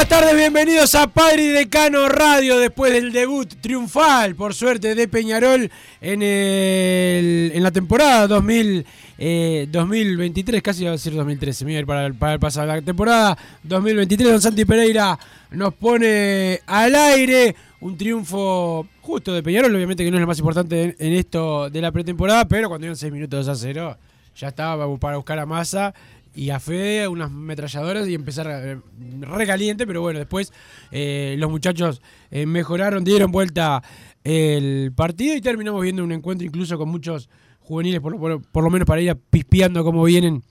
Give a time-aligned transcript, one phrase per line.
[0.00, 5.08] Buenas tardes, bienvenidos a Padre y Decano Radio después del debut triunfal, por suerte, de
[5.08, 8.86] Peñarol en, el- en la temporada 2000,
[9.18, 12.40] eh, 2023, casi iba a decir 2013, Miguel, para, el- para el.
[12.66, 15.18] La temporada 2023, Don Santi Pereira
[15.50, 20.38] nos pone al aire un triunfo justo de Peñarol, obviamente que no es lo más
[20.38, 23.98] importante en, esto de la pretemporada, pero cuando iban 6 minutos 2 a 0,
[24.34, 25.92] ya estaba para buscar a Massa
[26.40, 28.80] y a Fede unas ametralladoras y empezar eh,
[29.20, 30.54] recaliente, pero bueno, después
[30.90, 33.82] eh, los muchachos eh, mejoraron, dieron vuelta
[34.24, 37.28] el partido y terminamos viendo un encuentro incluso con muchos
[37.58, 40.42] juveniles, por por lo menos para ir pispeando cómo vienen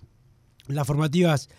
[0.68, 1.50] las formativas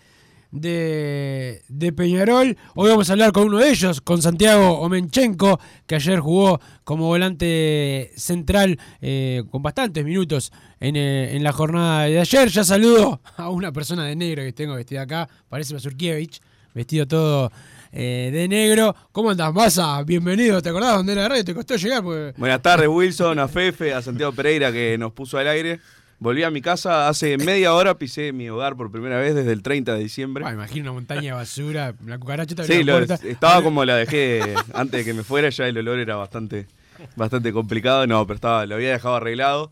[0.51, 2.57] de, de Peñarol.
[2.75, 7.07] Hoy vamos a hablar con uno de ellos, con Santiago Omenchenko, que ayer jugó como
[7.07, 12.49] volante central eh, con bastantes minutos en, eh, en la jornada de ayer.
[12.49, 16.39] Ya saludo a una persona de negro que tengo vestida acá, parece Mazurkiewicz,
[16.73, 17.51] vestido todo
[17.91, 18.95] eh, de negro.
[19.11, 20.03] ¿Cómo andás, Massa?
[20.03, 21.45] Bienvenido, ¿te acordás dónde era la radio?
[21.45, 22.03] ¿Te costó llegar?
[22.03, 22.33] Porque...
[22.37, 25.79] Buenas tardes, Wilson, a Fefe, a Santiago Pereira que nos puso al aire.
[26.21, 29.63] Volví a mi casa hace media hora, pisé mi hogar por primera vez desde el
[29.63, 30.45] 30 de diciembre.
[30.47, 33.27] Ah, imagino una montaña de basura, la cucaracha te Sí, la lo- puerta.
[33.27, 36.67] estaba como la dejé antes de que me fuera, ya el olor era bastante,
[37.15, 38.05] bastante complicado.
[38.05, 39.71] No, pero estaba, lo había dejado arreglado.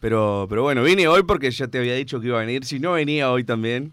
[0.00, 2.64] Pero, pero bueno, vine hoy porque ya te había dicho que iba a venir.
[2.64, 3.92] Si no venía hoy también,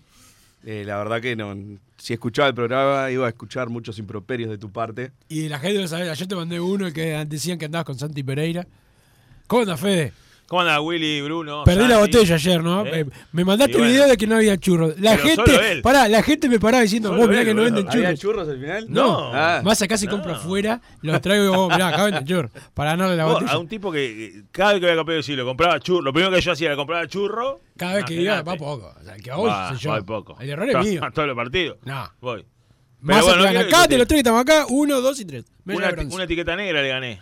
[0.66, 1.54] eh, la verdad que no.
[1.98, 5.12] Si escuchaba el programa, iba a escuchar muchos improperios de tu parte.
[5.28, 8.24] Y la gente lo sabe, ayer te mandé uno que decían que andabas con Santi
[8.24, 8.66] Pereira.
[9.48, 10.14] ¿Cómo andas, Fede?
[10.50, 11.64] ¿Cómo anda Willy, Bruno?
[11.64, 12.84] Perdí la botella ayer, ¿no?
[12.86, 13.06] ¿Eh?
[13.32, 13.88] Me, mandaste bueno.
[13.92, 15.00] video de que no había churros.
[15.00, 17.62] La Pero gente, pará, la gente me paraba diciendo, Solo vos mirá él, que no
[17.62, 18.20] venden ¿Había churros.
[18.20, 18.86] churros al final?
[18.90, 19.62] No, Ah.
[19.64, 22.52] más acá si compro afuera, los traigo y vos, mirá, acá venden churros.
[22.74, 23.52] Para ganarle la Vos, botella.
[23.52, 26.02] a un tipo que cada vez que voy a campeón sí, lo compraba churro.
[26.02, 27.60] Lo primero que yo hacía era comprar churro.
[27.78, 28.92] Cada vez que iba, va poco.
[29.00, 29.92] O sea, el que voy, Va, soy yo.
[29.92, 30.36] voy poco.
[30.40, 31.06] El error es mío.
[31.06, 31.78] A todos los partidos.
[31.86, 32.10] No.
[32.22, 32.44] Voy.
[33.02, 35.46] Más bueno, no acá, te los tres que estamos acá, uno, dos y tres.
[35.66, 37.22] Una, una etiqueta negra le gané.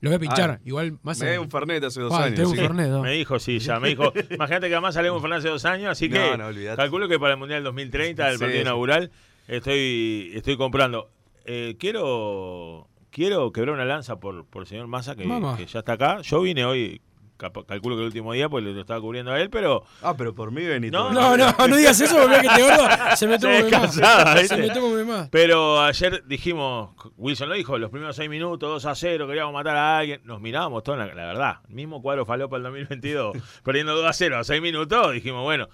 [0.00, 0.50] Lo voy a pinchar.
[0.50, 0.60] Ah.
[0.64, 2.34] Igual más Me dio un Fernet hace dos años.
[2.34, 3.02] tengo un Fernet, ¿no?
[3.02, 3.80] Me dijo, sí, ya.
[3.80, 6.76] Me dijo, imagínate que además salimos Fernández hace dos años, así que No, no, olvidate.
[6.76, 8.62] calculo que para el Mundial 2030, el Sí, partido sí.
[8.62, 9.10] inaugural,
[9.48, 11.10] estoy, estoy comprando.
[11.44, 15.26] Eh, quiero quiero quebrar una lanza por, por el señor Massa, que,
[15.66, 16.20] ya está acá.
[16.20, 17.00] Yo vine hoy,
[17.36, 20.50] calculo que el último día, pues lo estaba cubriendo a él, pero Ah, pero por
[20.50, 20.96] mí veniste.
[20.96, 23.94] No, No, no, no digas eso porque que te gordo se me toma de más.
[23.94, 25.28] Se me toma de más.
[25.30, 29.76] Pero ayer dijimos, Wilson lo dijo, los primeros seis minutos, 2 a 0, queríamos matar
[29.76, 30.20] a alguien.
[30.24, 31.56] Nos mirábamos todos, la, la verdad.
[31.68, 35.12] Mismo cuadro falopa el 2022, perdiendo 2 a 0 a 6 minutos.
[35.12, 35.68] Dijimos, bueno,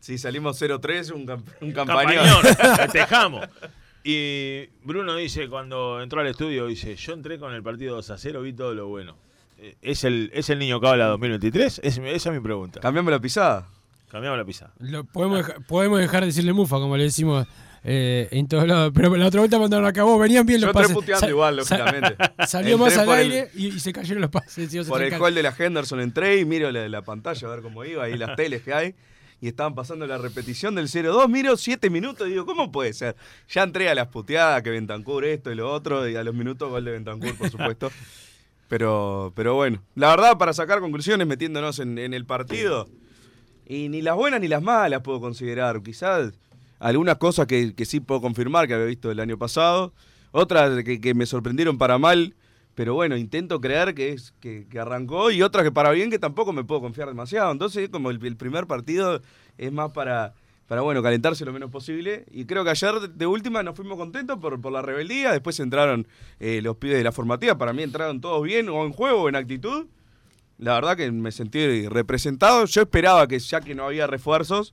[0.00, 2.26] Si salimos 0-3, un, camp- un campañón,
[2.76, 3.46] festejamos.
[4.04, 8.18] Y Bruno dice, cuando entró al estudio, dice, yo entré con el partido 2 a
[8.18, 9.16] 0, vi todo lo bueno.
[9.80, 11.80] ¿Es el, ¿Es el niño Cabla 2023?
[11.84, 12.80] Es- esa es mi pregunta.
[12.80, 13.68] Cambiamos la pisada.
[14.10, 14.72] Cambiamos la pisada.
[14.78, 17.46] Lo- podemos, dejar, podemos dejar de decirle mufa, como le decimos
[17.84, 18.92] eh, en todos lados.
[18.94, 20.94] Pero la otra vuelta cuando lo acabó, venían bien Yo los entré pases.
[20.96, 22.16] puteando igual, lógicamente.
[22.46, 24.86] Salió Entré más al el- aire y, y se cayeron los pases.
[24.86, 27.84] Por el gol de la Henderson entré y miro la, la pantalla a ver cómo
[27.84, 28.94] iba, ahí las teles que hay.
[29.40, 31.28] Y estaban pasando la repetición del 0-2.
[31.28, 33.16] Miro 7 minutos y digo, ¿cómo puede ser?
[33.48, 36.70] Ya entré a las puteadas, que Bentancur esto y lo otro, y a los minutos
[36.70, 37.90] gol de Bentancur, por supuesto.
[38.72, 42.88] Pero, pero bueno, la verdad, para sacar conclusiones metiéndonos en, en el partido,
[43.66, 45.82] y ni las buenas ni las malas puedo considerar.
[45.82, 46.32] Quizás
[46.78, 49.92] algunas cosas que, que sí puedo confirmar que había visto el año pasado,
[50.30, 52.34] otras que, que me sorprendieron para mal,
[52.74, 56.18] pero bueno, intento creer que es que, que arrancó y otras que para bien que
[56.18, 57.52] tampoco me puedo confiar demasiado.
[57.52, 59.20] Entonces, como el, el primer partido
[59.58, 60.32] es más para,
[60.72, 62.24] para bueno, calentarse lo menos posible.
[62.30, 65.30] Y creo que ayer de, última nos fuimos contentos por, por la rebeldía.
[65.30, 66.08] Después entraron
[66.40, 67.58] eh, los pibes de la formativa.
[67.58, 69.84] Para mí entraron todos bien, o en juego o en actitud.
[70.56, 72.64] La verdad que me sentí representado.
[72.64, 74.72] Yo esperaba que ya que no había refuerzos,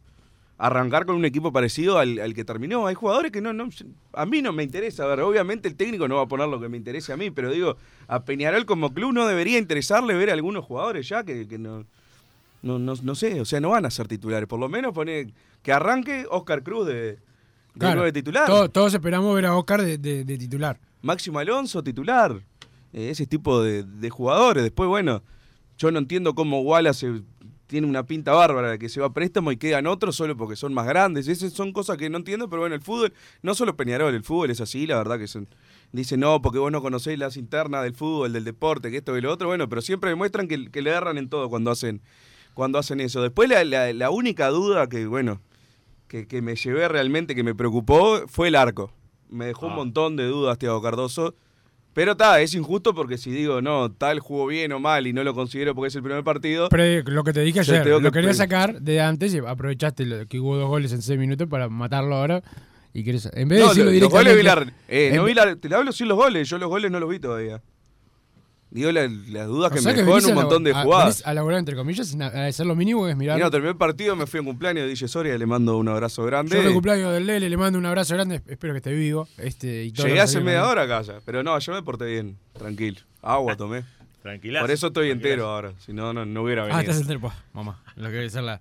[0.57, 2.87] arrancar con un equipo parecido al, al que terminó.
[2.87, 3.67] Hay jugadores que no, no,
[4.13, 5.03] a mí no me interesa.
[5.03, 7.29] A ver, obviamente el técnico no va a poner lo que me interese a mí,
[7.29, 7.75] pero digo,
[8.07, 11.85] a Peñarol como club no debería interesarle ver a algunos jugadores ya que, que no,
[12.61, 14.47] no, no, no sé, o sea, no van a ser titulares.
[14.47, 15.33] Por lo menos pone
[15.63, 17.17] que arranque Oscar Cruz de, de
[17.77, 18.45] Claro, titular.
[18.47, 20.79] todo- todos esperamos ver a Oscar de, de- de titular.
[21.01, 22.41] Máximo Alonso titular.
[22.91, 24.63] Eh, ese tipo de, de jugadores.
[24.63, 25.21] Después, bueno,
[25.77, 27.21] yo no entiendo cómo Wallace
[27.67, 30.55] tiene una pinta bárbara de que se va a préstamo y quedan otros solo porque
[30.55, 31.27] son más grandes.
[31.27, 33.13] Esas son cosas que no entiendo, pero bueno, el fútbol,
[33.43, 35.47] no solo Peñarol, el fútbol es así, la verdad que son...
[35.91, 39.21] Dicen, no, porque vos no conocéis las internas del fútbol, del deporte, que esto y
[39.21, 39.47] lo otro.
[39.49, 42.01] Bueno, pero siempre demuestran que, que le erran en todo cuando hacen,
[42.55, 43.21] cuando hacen eso.
[43.21, 45.39] Después la, la- la única duda que, bueno,
[46.09, 48.91] que, que me llevé realmente, que me preocupó, fue el arco.
[49.29, 49.75] Me dejó un Ah.
[49.77, 51.35] montón de dudas, Thiago Cardoso.
[51.93, 55.23] Pero está, es injusto porque si digo, no, tal jugó bien o mal y no
[55.23, 56.69] lo considero porque es el primer partido.
[56.69, 59.39] Pero eh, lo que te dije Yo ayer, lo que quería sacar de antes y
[59.39, 62.43] aprovechaste que hubo dos goles en seis minutos para matarlo ahora.
[62.93, 64.73] Y querés, en vez de No, decirlo lo- los goles directamente.
[64.87, 66.69] vi la- eh, en no ve- vi la- te hablo sin los goles, yo los
[66.69, 67.61] goles no los vi todavía.
[68.71, 71.23] Digo la- las dudas que me dejó en un montón de a- jugadas.
[71.25, 73.39] A laburar entre comillas sin hacer lo mínimo que es mirar.
[73.39, 75.75] Y no, terminé el partido, me fui a un cumpleaños de DJ Soria, le mando
[75.77, 76.55] un abrazo grande.
[76.55, 79.27] Yo de cumpleaños del Lele le mando un abrazo grande, espero que esté vivo.
[79.37, 82.99] Este, y Llegué hace media hora a casa, pero no, yo me porté bien, tranquilo.
[83.23, 83.83] Agua tomé.
[84.21, 85.29] Tranquilazo, Por eso estoy tranquilazo.
[85.33, 86.81] entero ahora, si no, no, no hubiera Ah, venido.
[86.81, 87.81] estás entero, pues, mamá.
[87.95, 88.59] Lo que la.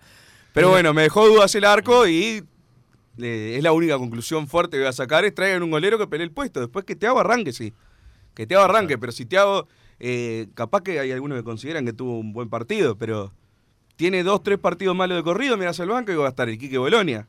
[0.55, 2.43] Pero bueno, me dejó dudas el arco y
[3.21, 6.07] eh, es la única conclusión fuerte que voy a sacar, es traigan un golero que
[6.07, 6.61] pelee el puesto.
[6.61, 7.75] Después que te hago arranque, sí.
[8.35, 9.67] Que te hago arranque, pero si te hago,
[10.01, 13.33] eh, capaz que hay algunos que consideran que tuvo un buen partido, pero
[13.97, 16.59] tiene dos, tres partidos malos de corrido, miras al banco y va a estar el
[16.59, 17.27] Quique Bolonia.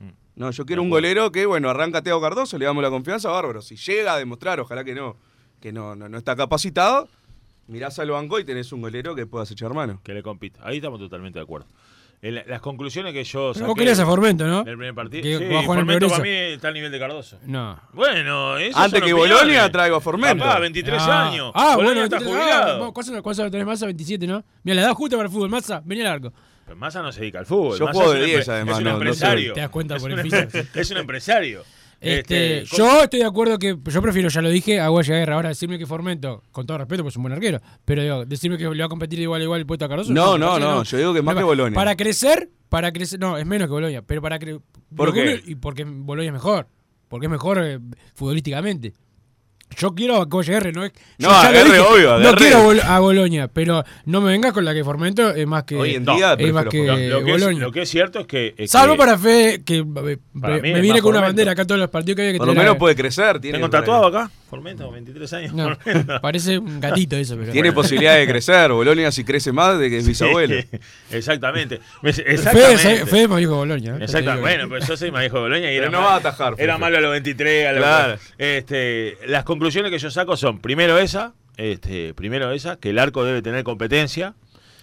[0.00, 0.08] Mm.
[0.36, 3.30] No, yo quiero un golero que, bueno, arranca a Teo Cardoso, le damos la confianza,
[3.30, 3.62] bárbaro.
[3.62, 5.16] Si llega a demostrar, ojalá que no,
[5.60, 7.08] que no, no, no está capacitado,
[7.68, 10.00] mirás al banco y tenés un golero que puedas echar mano.
[10.02, 10.60] Que le compita.
[10.64, 11.68] Ahí estamos totalmente de acuerdo.
[12.20, 14.64] En la- las conclusiones que yo Pero vos saqué querías a Formento, ¿no?
[14.64, 15.22] del primer partido.
[15.22, 16.10] Que Sí, va a jugar en Formento Progreso.
[16.10, 17.38] para mí está al nivel de Cardoso.
[17.46, 17.80] No.
[17.92, 19.12] Bueno, eso Antes que.
[19.12, 20.44] Bolonia traigo a Formento.
[20.44, 21.52] Papá, 23 Ah, años.
[21.54, 22.84] Ah, Bolonia bueno, está 23, jubilado.
[22.86, 23.86] ah, ¿Cuánto cuánto lo tenés Massa?
[23.86, 24.42] 27, ¿no?
[24.64, 26.32] Mira, la edad justa para el fútbol, Massa, venía al arco.
[26.64, 27.78] Pero Massa no se dedica al fútbol.
[27.78, 29.02] Yo Massa juego es de un 10 empre- además, Es un no- no sé.
[29.04, 29.52] empresario.
[29.54, 30.58] Te das cuenta Es por el físico.
[30.74, 31.64] Es un empresario.
[32.00, 33.76] Este, Este, yo estoy de acuerdo que.
[33.84, 35.34] Yo prefiero, ya lo dije, a Guaya Guerra.
[35.34, 37.60] Ahora decirme que Formento, con todo respeto, pues es un buen arquero.
[37.84, 40.12] Pero digo, decirme que le va a competir igual igual el puesto a Cardoso.
[40.12, 41.74] No, no, no, yo digo que más No, que Bolonia.
[41.74, 43.18] Para crecer, para crecer.
[43.18, 44.02] No, es menos que Bolonia.
[44.02, 44.60] Pero para crecer.
[44.94, 45.42] ¿Por qué?
[45.44, 46.68] Y porque Bolonia es mejor.
[47.08, 47.80] Porque es mejor eh,
[48.14, 48.92] futbolísticamente.
[49.76, 50.92] Yo quiero a Guaya Guerra, no es.
[51.18, 54.52] No, a dije, obvio, a No quiero a Bol- a Bolonia, pero no me vengas
[54.52, 55.76] con la que Formento es más que.
[55.76, 57.62] Hoy en no, día es más que lo, lo que es, Bolonia.
[57.62, 58.54] lo que es cierto es que.
[58.56, 61.22] es Salvo que para Fe, que eh, Para me, viene con una Formento.
[61.22, 63.38] bandera acá todos los partidos que había que Por lo tener menos puede crecer.
[63.40, 64.30] Tiene, Tengo tatuado acá.
[64.48, 65.52] Formento, 23 años.
[65.54, 65.76] No,
[66.22, 67.52] parece un gatito eso, pero.
[67.52, 68.72] tiene posibilidad de crecer.
[68.72, 70.56] Bolonia si crece más de que es bisabuelo.
[71.10, 71.80] Exactamente.
[72.02, 73.06] Me- Fede, Exactamente.
[73.06, 73.96] Fede me dijo Boloña.
[73.96, 74.04] ¿eh?
[74.04, 74.40] Exactamente.
[74.40, 76.54] Bueno, pues yo soy viejo de Boloña y Pero era no mal- va a atajar,
[76.58, 78.18] Era malo a los 23, a los Claro.
[78.38, 83.24] este, las conclusiones que yo saco son, primero esa, este, primero esa, que el arco
[83.24, 84.34] debe tener competencia.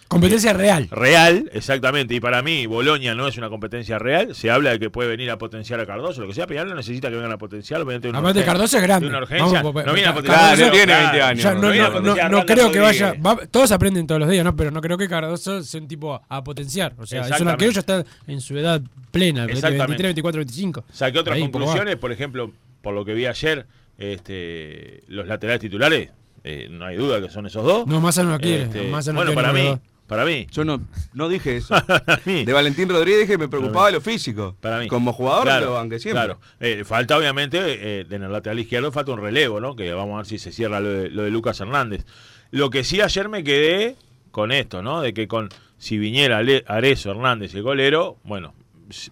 [0.07, 0.87] Competencia real.
[0.91, 2.13] Real, exactamente.
[2.13, 4.35] Y para mí, Boloña no es una competencia real.
[4.35, 6.65] Se habla de que puede venir a potenciar a Cardoso, lo que sea, pero ya
[6.69, 7.81] no necesita que vengan a potenciar.
[7.81, 9.05] obviamente una Aparte, urgencia- Cardoso es grande.
[9.07, 9.63] de una urgencia.
[9.63, 10.55] Vamos, no viene a potenciar.
[10.57, 11.43] Claro, tiene 20 años.
[11.43, 13.13] Ya, no, viene a no, no, no creo que vaya.
[13.25, 14.55] Va- todos aprenden todos los días, ¿no?
[14.55, 16.93] Pero no creo que Cardoso sea un tipo a potenciar.
[16.99, 18.81] O sea, es un arquero ya está en su edad
[19.11, 19.87] plena, Exactamente.
[19.87, 20.85] 23, 24, 25.
[20.93, 23.65] Saqué otras Ahí, conclusiones, por ejemplo, por lo que vi ayer,
[23.97, 26.09] este, los laterales titulares,
[26.43, 27.87] eh, no hay duda que son esos dos.
[27.87, 28.63] No, Massa no lo quiere.
[28.63, 30.81] Este, Massa no bueno, quiere para mí, para mí, Yo no,
[31.13, 31.75] no dije eso.
[31.87, 34.55] para mí, De Valentín Rodríguez dije que me preocupaba lo físico.
[34.61, 34.87] para mí.
[34.87, 36.23] Como jugador Claro, lo banqué siempre.
[36.23, 36.39] Claro.
[36.59, 39.75] Eh, falta, obviamente, eh, en el lateral izquierdo falta un relevo, ¿no?
[39.75, 42.05] Que vamos a ver si se cierra lo de, lo de Lucas Hernández.
[42.51, 43.95] Lo que sí ayer me quedé
[44.31, 45.01] con esto, ¿no?
[45.01, 48.53] De que con si viniera Arezo Hernández el golero, bueno,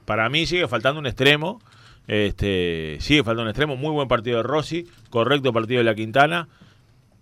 [0.05, 1.61] para mí sigue faltando un extremo.
[2.07, 6.49] Este, sigue faltando un extremo, muy buen partido de Rossi, correcto partido de la Quintana.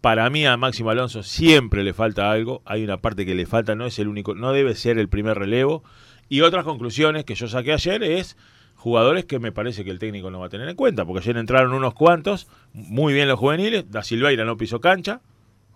[0.02, 3.76] Para mí a Máximo Alonso siempre le falta algo, hay una parte que le falta,
[3.76, 5.84] no es el único, no debe ser el primer relevo.
[6.28, 8.36] Y otras conclusiones que yo saqué ayer es
[8.74, 11.38] jugadores que me parece que el técnico no va a tener en cuenta, porque ayer
[11.38, 15.22] entraron unos cuantos, muy bien los juveniles, Da Silveira no pisó cancha,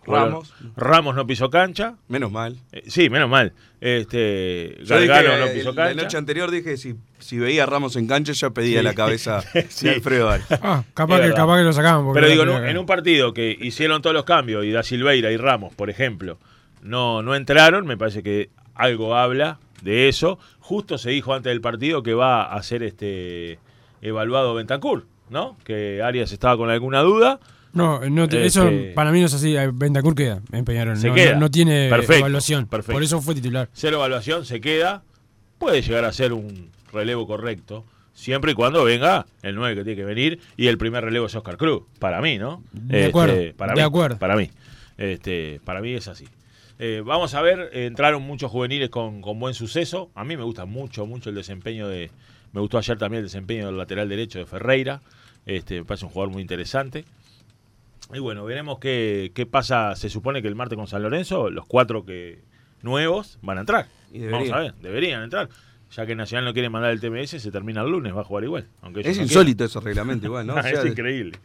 [0.07, 0.53] Ramos.
[0.75, 2.57] Ramos no pisó cancha, Menos mal.
[2.71, 3.53] eh, sí, menos mal.
[3.81, 6.01] Este, Yo dije, Gargano no pisó la cancha.
[6.03, 8.83] noche anterior dije si, si veía a Ramos en cancha ya pedía Sí.
[8.83, 9.87] la cabeza Sí.
[9.87, 10.29] de Alfredo.
[10.61, 12.11] Ah, capaz que, capaz que lo sacaban.
[12.13, 15.31] Pero digo, en la un, en partido que hicieron todos los cambios y Da Silveira
[15.31, 16.37] y Ramos, por ejemplo,
[16.81, 20.39] no, no entraron, me parece que algo habla de eso.
[20.59, 23.59] Justo se dijo antes del partido que va a ser este
[24.01, 25.57] evaluado Bentancur, ¿no?
[25.63, 27.39] Que Arias estaba con alguna duda.
[27.73, 29.53] No, no te- eso Este- para mí no es así.
[29.73, 30.97] Bentancur queda en Peñarol.
[30.97, 31.33] Se no, queda.
[31.33, 32.67] no- no tiene Perfecto, evaluación.
[32.67, 32.93] perfecto.
[32.93, 33.69] Por eso fue titular.
[33.73, 35.03] Cero evaluación, se queda.
[35.57, 37.85] Puede llegar a ser un relevo correcto.
[38.13, 41.35] Siempre y cuando venga el 9 que tiene que venir y el primer relevo es
[41.35, 41.83] Oscar Cruz.
[41.99, 42.63] Para mí, ¿no?
[42.73, 44.17] Este, De acuerdo, Para de mí, acuerdo.
[44.19, 44.49] Para mí.
[44.97, 46.25] Este, para mí es así.
[46.79, 50.11] Eh, vamos a ver, entraron muchos juveniles con, con buen suceso.
[50.15, 52.09] A mí me gusta mucho, mucho el desempeño de.
[52.55, 55.01] Me gustó ayer también el desempeño del lateral derecho de Ferreira.
[55.45, 57.03] Este, me parece un jugador muy interesante.
[58.13, 59.93] Y bueno, veremos qué, qué pasa.
[59.97, 62.39] Se supone que el martes con San Lorenzo, los cuatro que
[62.81, 63.87] nuevos van a entrar.
[64.13, 65.49] Y Vamos a ver, deberían entrar.
[65.91, 68.45] Ya que Nacional no quiere mandar el TMS, se termina el lunes, va a jugar
[68.45, 68.67] igual.
[68.81, 70.53] Aunque Es no insólito ese reglamento igual, ¿no?
[70.57, 70.75] O quieran.
[70.75, 71.37] sea, es increíble.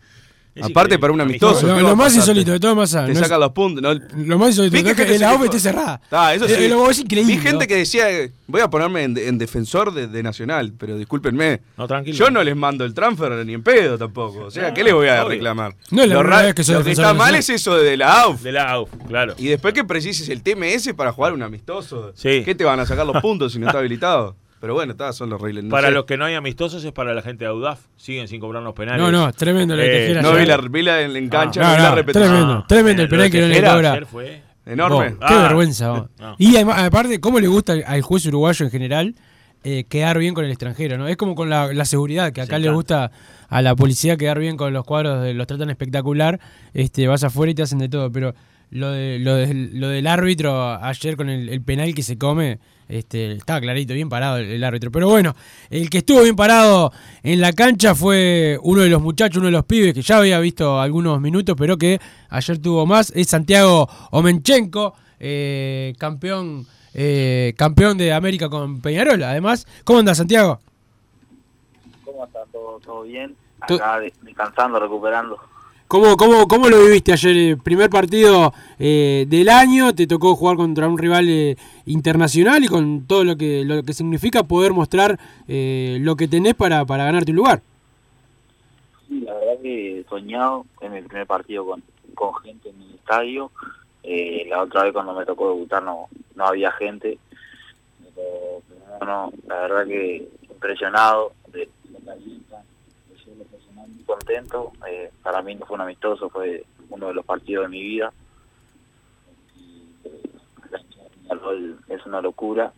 [0.53, 1.67] Es Aparte para un amistoso.
[1.67, 3.81] Lo, ¿qué lo va a más insólito de todo más Te sacan los puntos.
[3.83, 3.95] ¿no?
[4.25, 6.01] Lo más insólito Vi de todo que es la AUF esté cerrada.
[6.11, 6.55] Ah, eso sí.
[6.55, 7.35] Eh, lo- es increíble.
[7.35, 7.69] Vi gente ¿no?
[7.69, 8.07] que decía,
[8.49, 11.61] voy a ponerme en, en defensor de, de Nacional, pero discúlpenme.
[11.79, 12.17] No, tranquilo.
[12.17, 14.47] Yo no les mando el transfer ni en pedo tampoco.
[14.47, 15.29] O sea, ¿qué les voy a obvio.
[15.37, 15.77] reclamar?
[15.93, 17.97] No es la lo ra- vez que soy lo que está mal es eso de
[17.97, 18.43] la AUF.
[18.43, 19.35] De la AUF, claro.
[19.39, 22.13] Y después que precises el TMS para jugar un amistoso.
[22.17, 22.43] Sí.
[22.45, 24.35] ¿Qué te van a sacar los puntos si no está habilitado?
[24.61, 25.65] Pero bueno, está, son los reglas.
[25.65, 25.95] No para sé.
[25.95, 27.81] los que no hay amistosos es para la gente de Audaf.
[27.97, 29.01] Siguen sin cobrar los penales.
[29.01, 30.23] No, no, tremendo lo de Eh, Tejera.
[30.23, 32.29] No vi la, vi la en, en cancha, No, no, la repetición.
[32.31, 32.65] tremendo.
[32.69, 34.07] tremendo el penal que no le cobra.
[34.07, 35.13] fue- Enorme.
[35.19, 35.43] Qué Ah.
[35.45, 36.09] vergüenza.
[36.39, 39.15] Y además, aparte, ¿cómo le gusta al- juez uruguayo en general
[39.65, 40.97] eh, quedar bien con el extranjero?
[40.99, 41.09] ¿no?
[41.09, 43.11] Es como con la, la seguridad, que acá Sí, le gusta
[43.49, 46.39] a la policía quedar bien con los cuadros, de, los tratan espectacular,
[46.75, 48.13] este, vas afuera y te hacen de todo.
[48.13, 48.35] Pero
[48.71, 52.59] lo, de, lo, del- lo del árbitro ayer con el, el penal que se come,
[52.89, 54.91] este, estaba clarito, bien parado el, el árbitro.
[54.91, 55.35] Pero bueno,
[55.71, 59.53] el que estuvo bien parado en la cancha fue uno de los muchachos, uno de
[59.53, 63.89] los pibes que ya había visto algunos minutos, pero que ayer tuvo más, es Santiago
[64.11, 69.23] Omenchenko, eh, campeón, eh, campeón de América con Peñarol.
[69.23, 70.61] Además, ¿cómo anda Santiago?
[72.05, 72.41] ¿Cómo está?
[72.53, 73.35] ¿Todo, todo bien?
[73.61, 75.39] Acá de- descansando, recuperando.
[75.91, 77.37] ¿Cómo, cómo, cómo lo viviste ayer?
[77.37, 82.69] Eh, primer partido eh, del año, te tocó jugar contra un rival eh, internacional y
[82.69, 85.19] con todo lo que, lo que significa poder mostrar
[85.49, 87.61] eh, lo que tenés para, para ganarte un lugar.
[89.09, 91.83] Sí, la verdad que soñado, es mi primer partido con,
[92.15, 93.51] con gente en el estadio.
[94.05, 96.07] Eh, la otra vez cuando me tocó debutar no,
[96.37, 97.19] no había gente.
[98.15, 98.63] Pero,
[98.97, 101.69] pero no, la verdad que impresionado de,
[103.95, 104.73] muy contento.
[104.89, 108.13] Eh, para mí no fue un amistoso, fue uno de los partidos de mi vida.
[110.05, 112.73] Eh, es una locura.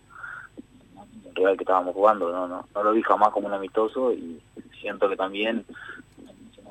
[1.27, 4.41] El rival que estábamos jugando, no, no, no lo vi jamás como un amistoso y
[4.81, 5.65] siento que también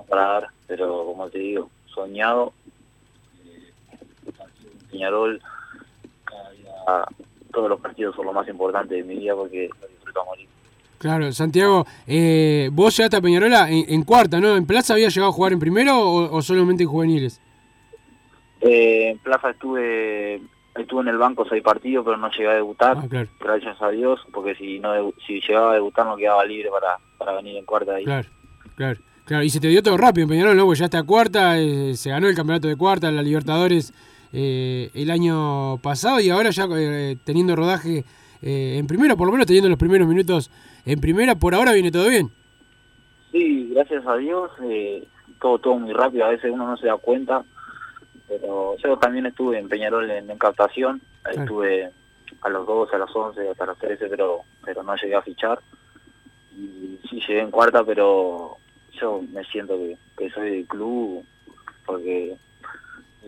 [0.08, 2.54] para dar, pero como te digo, soñado,
[4.92, 5.42] Peñarol,
[7.52, 10.51] todos los partidos son lo más importante de mi vida porque lo disfruto a.
[11.02, 14.56] Claro, Santiago, eh, vos llegaste a Peñarola en, en cuarta, ¿no?
[14.56, 17.42] ¿En Plaza habías llegado a jugar en primero o, o solamente en juveniles?
[18.62, 20.40] Eh, en Plaza estuve
[20.76, 23.90] estuve en el banco seis partidos, pero no llegué a debutar, Ah, claro, gracias a
[23.90, 27.66] Dios, porque si no si llegaba a debutar no quedaba libre para, para venir en
[27.66, 28.06] cuarta ahí.
[28.06, 28.30] claro,
[28.76, 29.00] claro.
[29.26, 30.66] Claro, y se te dio todo rápido en Peñarol, ¿no?
[30.66, 33.94] Porque llegaste a cuarta, eh, se ganó el campeonato de cuarta, la Libertadores
[34.34, 38.04] eh, el año pasado y ahora ya eh, teniendo rodaje
[38.42, 40.52] eh, en primera, por lo menos teniendo los primeros minutos
[40.86, 42.30] en primera, por ahora viene todo bien.
[43.32, 45.08] Sí, gracias a Dios, eh,
[45.40, 47.44] todo todo muy rápido, a veces uno no se da cuenta,
[48.28, 51.92] pero yo también estuve en Peñarol en, en captación, estuve
[52.42, 55.60] a los 12, a las 11, hasta las 13, pero pero no llegué a fichar.
[56.58, 58.58] Y sí, llegué en cuarta, pero
[59.00, 61.24] yo me siento que, que soy del club,
[61.86, 62.36] porque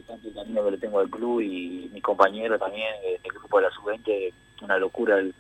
[0.08, 2.94] tanto el cariño que le tengo al club y mis compañeros también,
[3.24, 4.34] el grupo de la sub-20,
[4.64, 5.34] una locura el,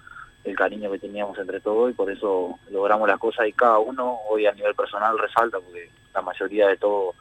[0.43, 4.17] el cariño que teníamos entre todos y por eso logramos las cosas y cada uno
[4.29, 7.13] hoy a nivel personal resalta porque la mayoría de todo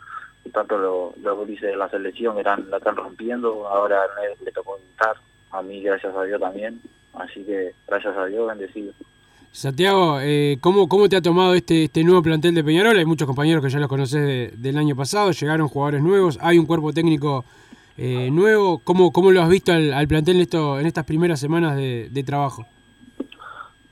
[0.52, 4.50] tanto lo- los gurises de la selección eran la están rompiendo ahora a Ned le
[4.52, 5.16] tocó debutar
[5.52, 6.80] a mí gracias a Dios también,
[7.14, 8.92] así que gracias a Dios bendecido.
[9.52, 12.96] Santiago, eh, ¿cómo, ¿cómo te ha tomado este, este nuevo plantel de Peñarol?
[12.96, 16.58] Hay muchos compañeros que ya los conoces de- del año pasado, llegaron jugadores nuevos, hay
[16.58, 17.44] un cuerpo técnico
[17.98, 18.78] eh, nuevo.
[18.82, 22.08] ¿Cómo, ¿Cómo lo has visto al, al plantel en, esto, en estas primeras semanas de,
[22.10, 22.64] de trabajo?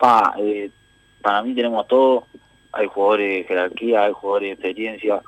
[0.01, 0.71] Pa, eh,
[1.21, 2.27] para mí tenemos todo,
[2.73, 5.23] hay jugadores de jerarquía, hay jugadores de experiencia,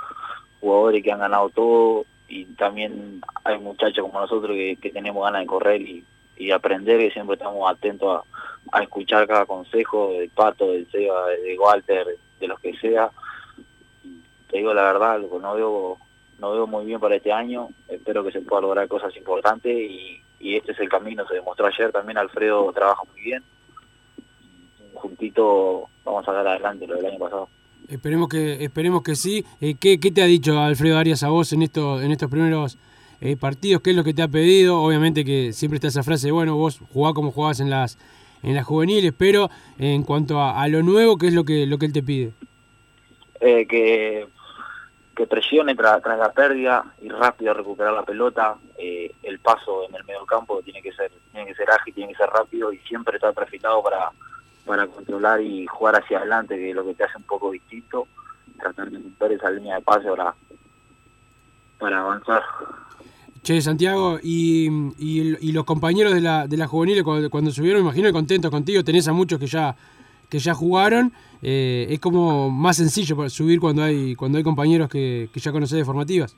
[0.60, 2.06] jugadores que han ganado todo.
[2.28, 6.02] Y también hay muchachos como nosotros que, tenemos ganas de correr y,
[6.38, 8.22] y aprender, que siempre estamos atentos
[8.72, 12.06] a, escuchar cada consejo del Pato, del Seba, de Walter,
[12.40, 13.10] de los que sea.
[14.02, 15.98] Y Te digo la verdad, no veo,
[16.38, 20.22] no veo muy bien para este año, espero que se pueda lograr cosas importantes y,
[20.40, 21.92] y este es el camino, se demostró ayer.
[21.92, 23.44] También, Alfredo trabaja muy bien,
[25.02, 27.48] juntito vamos a sacar adelante lo del año pasado.
[27.88, 29.44] Esperemos que, esperemos que sí.
[29.60, 32.78] Eh, ¿qué, qué te ha dicho Alfredo Arias a vos en, esto, en estos primeros
[33.20, 33.82] eh, partidos?
[33.82, 34.80] ¿Qué es lo que te ha pedido?
[34.80, 37.98] Obviamente que siempre está esa frase, bueno, vos jugás como jugabas en las,
[38.42, 41.76] en las juveniles, pero en cuanto a, a lo nuevo, ¿qué es lo que, lo
[41.78, 42.32] que él te pide?
[43.40, 44.26] Eh, que,
[45.16, 49.96] que presione tras tras la pérdida y rápido recuperar la pelota, eh, el paso en
[49.96, 52.78] el medio campo tiene que ser tiene que ser ágil, tiene que ser rápido y
[52.78, 54.12] siempre estar perfilado para,
[54.64, 58.06] para controlar y jugar hacia adelante, que es lo que te hace un poco distinto,
[58.58, 60.34] tratar de romper esa línea de pase para,
[61.78, 62.42] para avanzar.
[63.42, 67.82] Che, Santiago, y, y, y los compañeros de la, de la juvenil cuando, cuando subieron,
[67.82, 69.74] me imagino contentos contigo, tenés a muchos que ya
[70.28, 74.88] que ya jugaron, eh, es como más sencillo para subir cuando hay cuando hay compañeros
[74.88, 76.34] que, que ya conocés de formativas.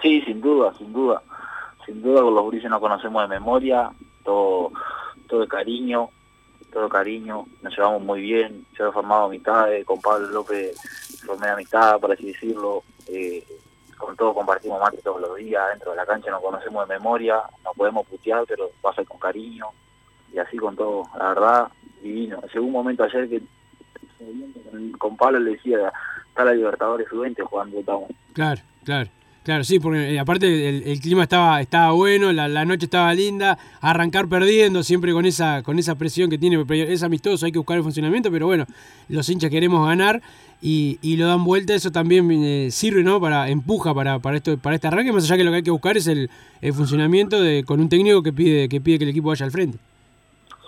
[0.00, 1.22] Sí, sin duda, sin duda.
[1.84, 3.90] Sin duda con los grises nos conocemos de memoria,
[4.24, 4.72] todo,
[5.28, 6.08] todo de cariño,
[6.72, 10.76] todo cariño, nos llevamos muy bien, yo he formado amistades, con Pablo López
[11.24, 13.44] formé amistad, por así decirlo, eh,
[13.96, 17.42] con todo compartimos mate todos los días, dentro de la cancha nos conocemos de memoria,
[17.64, 19.66] nos podemos putear, pero pasa con cariño,
[20.32, 21.68] y así con todo, la verdad,
[22.02, 22.40] divino.
[22.52, 23.42] Llegó un momento ayer que
[24.98, 25.92] con- Pablo le decía,
[26.28, 28.10] está la Libertadores Sub-20 jugando estamos.
[28.32, 29.10] Claro, claro.
[29.42, 33.58] Claro, sí, porque eh, aparte el, clima estaba, estaba bueno, la, la noche estaba linda,
[33.80, 37.76] arrancar perdiendo siempre con esa, con esa presión que tiene, es amistoso, hay que buscar
[37.76, 38.66] el funcionamiento, pero bueno,
[39.08, 40.22] los hinchas queremos ganar
[40.60, 43.20] y, y lo dan vuelta, eso también eh, sirve, ¿no?
[43.20, 45.72] Para, empuja para, para esto, para este arranque, más allá que lo que hay que
[45.72, 49.10] buscar es el, el funcionamiento de, con un técnico que pide, que pide que el
[49.10, 49.76] equipo vaya al frente.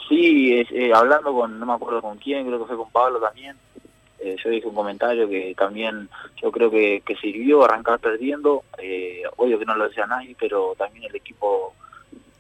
[0.09, 3.55] Sí, eh, hablando con, no me acuerdo con quién, creo que fue con Pablo también,
[4.25, 6.09] eh, yo dije un comentario que también
[6.41, 10.75] yo creo que, que sirvió arrancar perdiendo, eh, obvio que no lo decía nadie, pero
[10.79, 11.75] también el equipo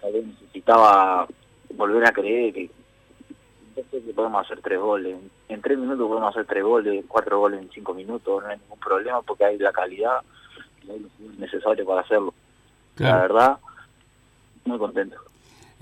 [0.00, 1.26] tal vez necesitaba
[1.74, 2.70] volver a creer que,
[3.74, 5.14] que podemos hacer tres goles,
[5.50, 8.78] en tres minutos podemos hacer tres goles, cuatro goles en cinco minutos, no hay ningún
[8.78, 10.22] problema porque hay la calidad
[10.86, 12.32] y hay los jugadores necesarios para hacerlo.
[12.96, 13.58] La verdad,
[14.64, 15.16] muy contento.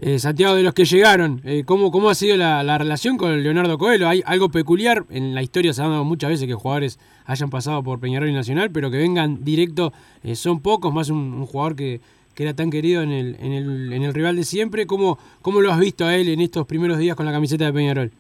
[0.05, 3.41] Eh, Santiago, de los que llegaron, eh, ¿cómo, ¿cómo ha sido la, la relación con
[3.41, 4.09] Leonardo Coelho?
[4.09, 5.05] ¿Hay algo peculiar?
[5.11, 8.33] En la historia se ha dado muchas veces que jugadores hayan pasado por Peñarol y
[8.33, 9.93] Nacional, pero que vengan directo
[10.25, 12.01] eh, son pocos, más un, un jugador que,
[12.35, 14.89] que era tan querido en el, en, el, en el rival de siempre.
[14.89, 17.73] ¿Cómo, ¿Cómo lo has visto a él en estos primeros días con la camiseta de
[17.73, 18.11] Peñarol?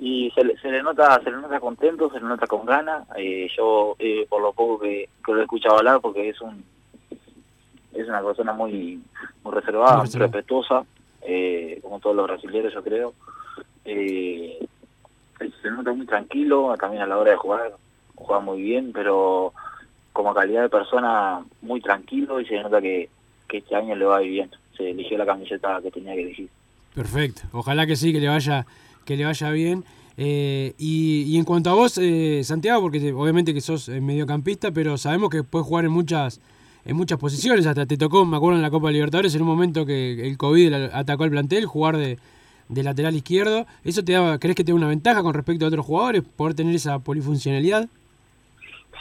[0.00, 3.04] y se le, se le nota se le nota contento se le nota con ganas
[3.16, 6.62] eh, yo eh, por lo poco que, que lo he escuchado hablar porque es un
[8.00, 9.00] es una persona muy
[9.44, 10.32] muy reservada Muy reservada.
[10.32, 10.84] respetuosa
[11.22, 13.14] eh, como todos los brasileños yo creo
[13.84, 14.66] eh,
[15.62, 17.72] se nota muy tranquilo también a la hora de jugar
[18.14, 19.52] juega muy bien pero
[20.12, 23.08] como calidad de persona muy tranquilo y se nota que,
[23.48, 26.48] que este año le va bien se eligió la camiseta que tenía que elegir
[26.94, 28.66] Perfecto, ojalá que sí, que le vaya,
[29.04, 29.84] que le vaya bien.
[30.16, 34.72] Eh, y, y en cuanto a vos, eh, Santiago, porque te- obviamente que sos mediocampista,
[34.72, 36.40] pero sabemos que puedes jugar en muchas,
[36.88, 37.66] en muchas posiciones.
[37.66, 40.72] Hasta te tocó, me acuerdo en la Copa Libertadores, en un momento que el COVID
[40.92, 42.18] atacó al plantel, jugar de,
[42.68, 43.66] de lateral izquierdo.
[43.84, 46.54] ¿Eso te da, crees que te da una ventaja con respecto a otros jugadores, poder
[46.54, 47.88] tener esa polifuncionalidad?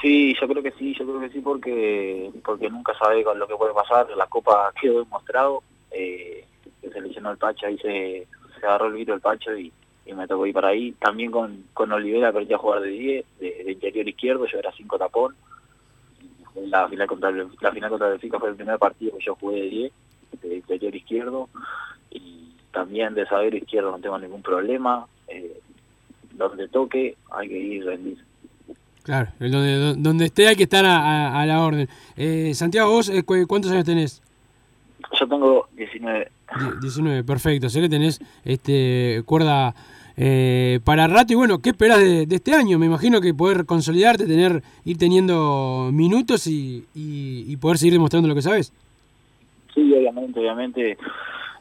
[0.02, 3.47] Sí, yo creo que sí, yo creo que sí porque porque nunca sabe con lo
[3.47, 4.08] que puede pasar.
[4.17, 6.45] La Copa quedó demostrado, eh,
[6.82, 8.28] se lesionó el Pacho, ahí se,
[8.60, 9.71] se agarró el virus el Pacho y,
[10.06, 10.91] y me tocó ir para ahí.
[11.00, 14.73] También con, con Olivera aprendí a jugar de 10, de, de interior izquierdo, yo era
[14.76, 15.36] 5 tapón.
[16.65, 19.36] La final contra el, la final contra el Benfica fue el primer partido que yo
[19.36, 19.91] jugué de 10,
[20.41, 21.50] de interior izquierdo.
[22.12, 25.06] Y también de saber izquierdo no tengo ningún problema.
[25.28, 25.60] Eh,
[26.34, 28.17] donde toque hay que ir rendir.
[29.04, 31.88] Claro, donde, donde esté hay que estar a, a- a la orden.
[32.15, 34.22] Eh, Santiago, vos, eh, cu- ¿cuántos años tenés?
[35.20, 36.30] Yo tengo 19.
[36.60, 37.70] Die- 19, perfecto.
[37.70, 39.74] Sé que tenés este, cuerda
[40.17, 41.32] eh, para rato.
[41.34, 42.77] Y bueno, ¿qué esperás de, de este año?
[42.80, 48.27] Me imagino que poder consolidarte, tener ir teniendo minutos y, y- y poder seguir demostrando
[48.27, 48.73] lo que sabes.
[49.73, 50.97] Sí, obviamente, obviamente.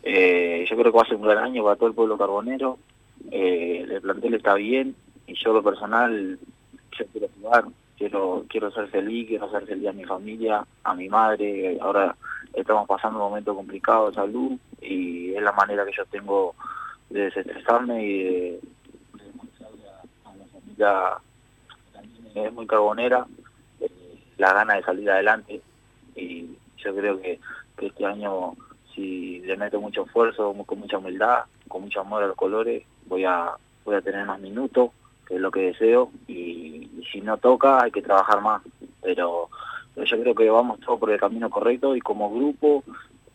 [0.02, 2.78] Eh, yo creo que va a ser un gran año para todo el pueblo carbonero.
[3.30, 4.94] Eh, el plantel está bien
[5.26, 6.38] y yo lo personal,
[6.98, 7.64] yo quiero jugar,
[7.98, 11.76] quiero quiero ser feliz, quiero hacer feliz a mi familia, a mi madre.
[11.80, 12.14] Ahora
[12.54, 16.54] estamos pasando un momento complicado de salud y es la manera que yo tengo
[17.10, 18.60] de desestresarme y de,
[19.14, 21.18] de demostrarle a, a la familia
[21.92, 23.26] también es muy carbonera
[23.80, 23.90] eh,
[24.38, 25.60] la gana de salir adelante.
[26.14, 27.38] Y yo creo que,
[27.80, 28.54] este año
[28.94, 33.24] si le meto mucho esfuerzo, con mucha humildad, con mucho amor a los colores, voy
[33.24, 33.52] a
[33.84, 34.90] voy a tener más minutos,
[35.26, 38.62] que es lo que deseo, y, si no toca hay que trabajar más,
[39.02, 39.48] pero,
[39.94, 42.82] pero yo creo que vamos todos por el camino correcto y como grupo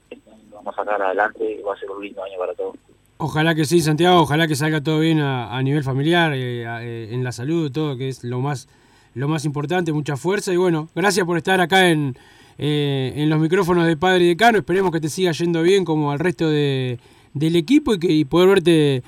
[0.10, 2.76] este vamos a sacar adelante y va a ser un lindo año para todos.
[3.24, 7.24] Ojalá que sí, Santiago, ojalá que salga todo bien a, nivel familiar, eh, eh, en
[7.24, 8.68] la salud, todo, que es lo más,
[9.14, 10.52] lo más importante, mucha fuerza.
[10.52, 12.16] Y bueno, gracias por estar acá en,
[12.58, 14.58] eh, en los micrófonos de Padre y Decano.
[14.58, 16.98] Esperemos que te siga yendo bien como al resto de,
[17.36, 19.04] del equipo y, que, poder verte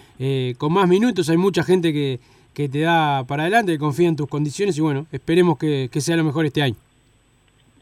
[0.59, 1.27] con más minutos.
[1.29, 2.19] Hay mucha gente que,
[2.53, 6.01] que te da para adelante, que confía en tus condiciones y bueno, esperemos que, que
[6.01, 6.75] sea lo mejor este año.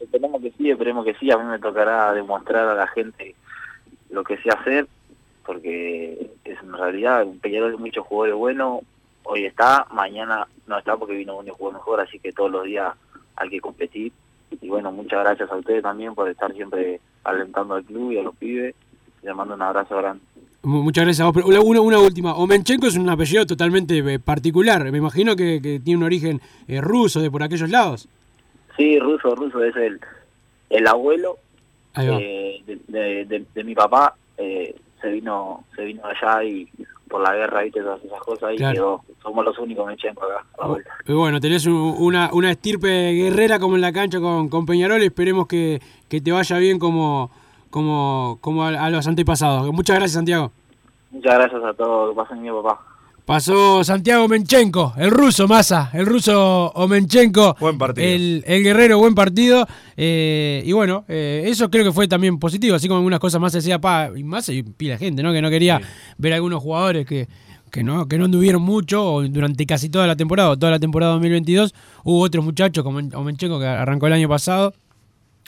[0.00, 1.30] Esperemos que sí, esperemos que sí.
[1.30, 3.34] A mí me tocará demostrar a la gente
[4.08, 4.86] lo que sé hacer,
[5.44, 8.80] porque es en realidad un Peñarol de muchos jugadores buenos.
[9.24, 12.92] Hoy está, mañana no está porque vino y jugó mejor, así que todos los días
[13.36, 14.12] hay que competir.
[14.60, 18.22] Y bueno, muchas gracias a ustedes también por estar siempre alentando al club y a
[18.22, 18.74] los pibes.
[19.22, 20.22] Les mando un abrazo grande.
[20.64, 21.34] Mu- Muchas gracias a vos.
[21.34, 22.34] Pero una, una- última.
[22.34, 24.90] Omenchenko es un apellido totalmente eh, particular.
[24.90, 28.08] Me imagino que, que tiene un origen eh, ruso de por aquellos lados.
[28.76, 30.00] Sí, Ruso, Ruso es el,
[30.70, 31.38] el abuelo
[31.96, 34.14] eh, de, de- de- de mi papá.
[34.38, 36.66] eh, se vino se vino allá y
[37.08, 38.74] por la guerra, viste, todas esas cosas, y Claro.
[38.74, 39.14] quedó.
[39.22, 40.76] Somos los únicos Menchenko acá, a.
[41.06, 45.02] Y bueno, tenés un- una, una estirpe guerrera como en la cancha con, con Peñarol.
[45.02, 47.30] Esperemos que, que te vaya bien como,
[47.68, 49.70] como, como a, a los antepasados.
[49.72, 50.52] Muchas gracias, Santiago.
[51.10, 52.80] Muchas gracias a todos, que pasen bien, papá.
[53.24, 57.56] Pasó Santiago Menchenko, el ruso Massa, el ruso Omenchenko.
[57.60, 58.06] Buen partido.
[58.06, 59.66] El, el guerrero, buen partido.
[59.96, 63.52] eh, y bueno, eh, eso creo que fue también positivo, así como algunas cosas más
[63.52, 65.32] se decía, pa, y más y pila gente, ¿no?
[65.32, 65.80] Que no quería
[66.18, 67.28] ver algunos jugadores que,
[67.70, 71.12] que no, que no anduvieron mucho durante casi toda la temporada, o toda la temporada
[71.12, 71.74] 2022.
[72.02, 74.74] Hubo otros muchachos como Omenchenko que arrancó el año pasado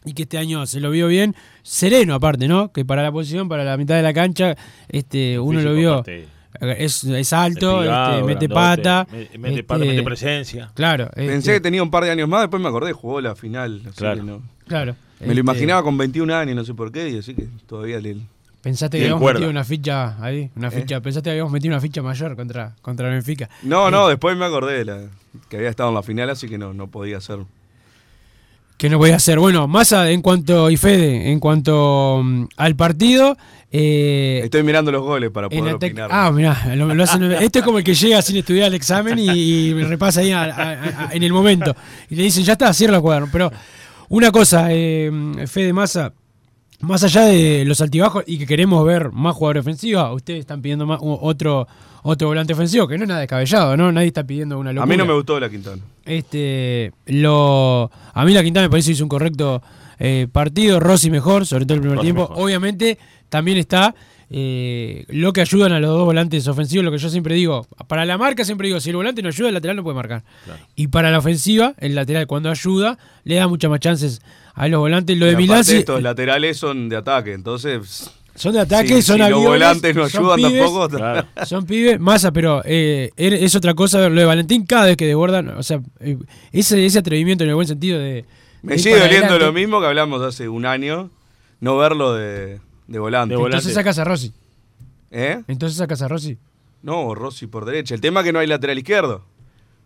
[0.05, 1.35] y que este año se lo vio bien,
[1.65, 2.71] sereno aparte, ¿no?
[2.71, 4.55] Que para la posición, para la mitad de la cancha,
[4.89, 6.05] este, uno lo vio.
[6.61, 9.07] Es, es alto, este, mete grandote, pata.
[9.11, 10.71] me- mete pata, mete presencia.
[10.75, 11.11] Claro.
[11.15, 13.83] Pensé este, que tenía un par de años más, después me acordé, jugó la final.
[13.87, 14.17] así Claro.
[14.17, 14.43] que no.
[14.67, 14.97] Claro.
[15.21, 17.99] Me lo este, imaginaba con 21 años, no sé por qué, y así que todavía
[18.01, 18.17] le...
[18.63, 19.41] Pensaste que habíamos cuerda.
[19.41, 20.71] metido una ficha ahí, una ¿Eh?
[20.71, 23.51] ficha, pensaste que habíamos metido una ficha mayor contra, contra el Benfica.
[23.63, 25.01] No, no, después me acordé de la,
[25.51, 27.41] que había estado en la final, así que no, no podía ser.
[28.77, 29.39] Que no podía hacer.
[29.39, 33.37] Bueno, Massa, en cuanto, y Fede, en cuanto mm, al partido.
[33.71, 36.09] eh, Estoy mirando los goles para poder opinar.
[36.13, 39.19] ah, mirá, lo, lo hacen- este es como el que llega sin estudiar el examen
[39.19, 40.71] y, y repasa ahí a- a-
[41.07, 41.75] a- en el momento.
[42.11, 43.29] Y le dicen, ya está, cierra el cuaderno.
[43.33, 43.51] Pero
[44.09, 45.11] una cosa, eh,
[45.47, 46.13] Fede Massa,
[46.81, 50.85] más allá de los altibajos y que queremos ver más jugadores ofensivos, ustedes están pidiendo
[50.85, 51.67] más, otro,
[52.07, 53.91] otro volante ofensivo, que no es nada descabellado, ¿no?
[53.91, 54.85] Nadie está pidiendo una locura.
[54.85, 55.83] a mí no me gustó la Quintana.
[56.05, 59.63] Este, lo, a mí la Quintana me parece que hizo un correcto
[59.99, 62.29] eh, partido, Rossi mejor, sobre todo el primer Rossi tiempo.
[62.29, 62.45] mejor.
[62.45, 62.99] Obviamente
[63.31, 63.95] también está
[64.29, 67.67] eh, lo que ayudan a los dos volantes ofensivos, lo que yo siempre digo.
[67.89, 70.25] Para la marca siempre digo, si el volante no ayuda, el lateral no puede marcar.
[70.77, 74.21] Y para la ofensiva, el lateral cuando ayuda, le da muchas más chances
[74.55, 75.17] a los volantes.
[75.17, 78.11] Lo de Y Milán aparte sí- estos laterales son de ataque, entonces...
[78.35, 80.89] son de ataque, si- son si aviones, los volantes no son ayudan pibes, tampoco...
[80.89, 81.29] Claro.
[81.47, 85.07] Son pibes, masa, pero eh, er- es otra cosa lo de Valentín cada vez que
[85.07, 86.19] desbordan, o sea, eh,
[86.53, 88.25] ese, ese atrevimiento en el buen sentido de...
[88.63, 89.45] Me de sigue doliendo adelante.
[89.47, 91.11] lo mismo que hablamos hace un año,
[91.61, 93.33] no verlo de, de volante.
[93.35, 93.57] De volante.
[93.59, 94.33] Entonces sacas a Rossi.
[95.11, 95.43] ¿Eh?
[95.49, 96.39] Entonces sacas a Rossi.
[96.83, 97.95] No, Rossi por derecha.
[97.95, 99.25] El tema es que no hay lateral izquierdo.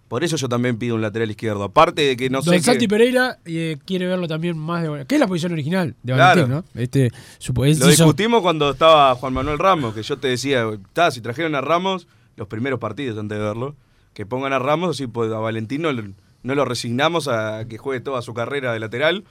[0.09, 1.62] Por eso yo también pido un lateral izquierdo.
[1.64, 5.05] Aparte de que no Don sé Santi qué- Pereira eh, quiere verlo también más de
[5.07, 6.42] que es la posición original de Claro.
[6.49, 6.81] Valentín, ¿no?
[6.81, 10.64] Este, supo- él Lo hizo- discutimos cuando estaba Juan Manuel Ramos, que yo te decía,
[10.94, 13.77] "Ta, si trajeron a Ramos, los primeros partidos antes de verlo,
[14.14, 18.01] que pongan a Ramos, así pues, a Valentín no, no lo resignamos a que juegue
[18.01, 19.25] toda su carrera de lateral,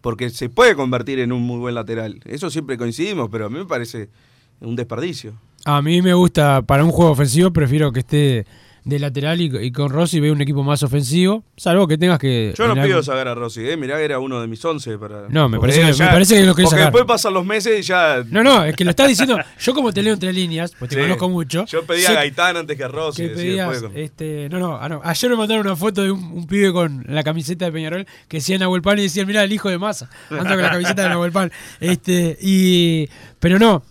[0.00, 2.20] porque se puede convertir en un muy buen lateral.
[2.24, 4.08] Eso siempre coincidimos, pero a mí me parece
[4.60, 5.32] un desperdicio.
[5.64, 8.46] A mí me gusta, para un juego ofensivo, prefiero que esté
[8.84, 12.54] de lateral y, y con Rossi veo un equipo más ofensivo, salvo que tengas que...
[12.56, 13.76] Yo no pido algo- sacar a Rossi, ¿eh?
[13.76, 15.28] mirá, era uno de mis once para...
[15.28, 16.84] No, me porque parece que- ya- me parece que lo Porque sacar.
[16.86, 18.24] después pasan los meses y ya...
[18.30, 20.98] No, no, es que lo estás diciendo, yo como te leo entre líneas, pues te
[21.00, 21.66] conozco mucho.
[21.66, 23.22] Yo pedía a Gaitán antes que a Rossi.
[23.22, 26.22] que pedías, con- este, no, no, ah, no, ayer me mandaron una foto de un,
[26.24, 29.52] un pibe con la camiseta de Peñarol que decía Nahuel Pan y decían, mira, el
[29.52, 31.52] hijo de Massa, anda con la camiseta de Nahuel Pan.
[31.80, 33.82] Este, y, pero no,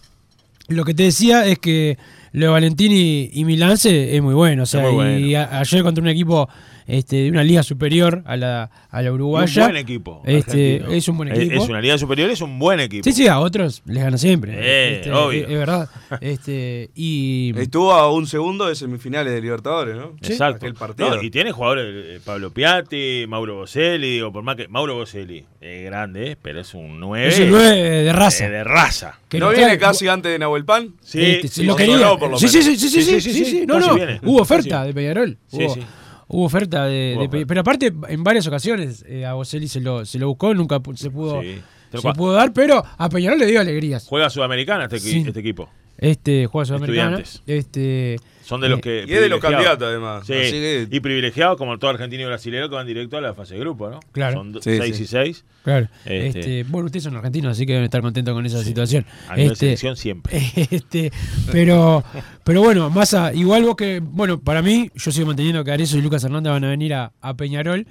[0.68, 1.98] Lo que te decía es que
[2.32, 3.72] lo de Valentín y, y Milán
[4.16, 4.64] es muy bueno.
[4.64, 5.18] O sea, muy bueno.
[5.20, 6.50] y a- ayer contra un equipo
[6.90, 9.64] este, de una liga superior a la, a la Un uruguaya.
[9.66, 10.22] buen equipo.
[10.26, 11.64] Este, es un buen Es- equipo.
[11.64, 13.04] Es, una liga superior, es un buen equipo.
[13.04, 14.54] Sí, sí, a otros les gana siempre.
[14.58, 15.44] Eh, Este, obvio.
[15.46, 15.90] Es, es verdad.
[16.22, 20.14] Este, y Estuvo a un segundo de semifinales de Libertadores, ¿no?
[20.22, 20.58] Exacto.
[20.58, 21.16] Aquel partido.
[21.16, 25.46] No, y tiene jugadores, eh, Pablo Piatti, Mauro Boselli, digo, por más que Mauro Boselli
[25.62, 27.28] es grande, pero es un 9.
[27.28, 28.50] es un 9 de raza.
[28.50, 29.20] de raza.
[29.30, 30.94] Que ¿No nos viene trae- casi antes de Nahuel Pan?
[31.02, 32.16] Sí, Este, sí, lo sí, quería.
[32.18, 32.80] por lo sí, sí, menos.
[32.80, 33.94] sí, sí, sí, sí, sí, sí, No, no.
[33.94, 34.20] viene.
[34.24, 35.38] Hubo oferta de Peñarol.
[35.48, 35.82] Sí, hubo, sí.
[36.30, 37.38] Hubo oferta de, Hubo de oferta.
[37.40, 40.80] Pe- Pero aparte, en varias ocasiones eh, a Boselli se lo, se lo buscó, nunca
[40.96, 41.60] se pudo, Sí.
[41.92, 44.06] Se pudo dar, pero a Peñarol le dio alegrías.
[44.08, 45.24] Juega Sudamericana este, Sí.
[45.26, 45.70] este equipo.
[46.02, 47.20] Este juega sudamericana.
[47.20, 47.44] Estudiantes.
[47.46, 49.06] Este, Son de los eh, que.
[49.08, 50.26] Y es de los candidatos, además.
[50.26, 53.34] Sí, Así que- y privilegiados como todo argentino y brasileño que van directo a la
[53.34, 54.00] fase de grupo, ¿no?
[54.12, 54.38] Claro.
[54.38, 55.04] Son Sí, 6 sí.
[55.04, 55.46] y 6.
[55.64, 55.88] Claro.
[56.06, 59.06] Este- Este, bueno, ustedes son argentinos, así que deben estar contentos con esa situación.
[59.28, 60.40] A nivel Este, selección siempre.
[60.72, 61.12] Este,
[61.52, 62.04] pero,
[62.44, 66.02] pero bueno, Massa, igual vos que, bueno, para mí, yo sigo manteniendo que Arezo y
[66.02, 67.86] Lucas Hernández van a venir a, a Peñarol.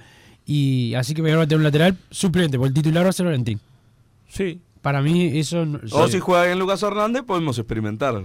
[0.45, 3.13] Y así que Peñarol va a tener un lateral suplente, porque el titular va a
[3.13, 3.59] ser Valentín.
[4.29, 4.59] Sí.
[4.81, 5.65] Para mí, eso.
[5.65, 6.13] no- O sí.
[6.13, 8.21] si juega bien Lucas Hernández, podemos experimentar.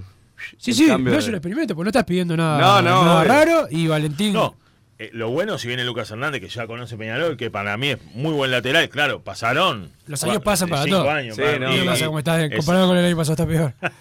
[0.59, 3.25] Sí, sí, no de- es un experimento, porque no estás pidiendo nada, No, no, nada
[3.25, 3.67] raro.
[3.71, 4.33] Y Valentín.
[4.35, 4.57] No.
[4.99, 7.99] eh, lo bueno, si viene Lucas Hernández, que ya conoce Peñarol, que para mí es
[8.14, 9.90] muy buen lateral, claro, pasaron.
[10.07, 11.11] Los años pasan para cinco todo.
[11.11, 11.43] años, Sí.
[11.43, 13.75] Es- Comparado con el año pasado, está peor.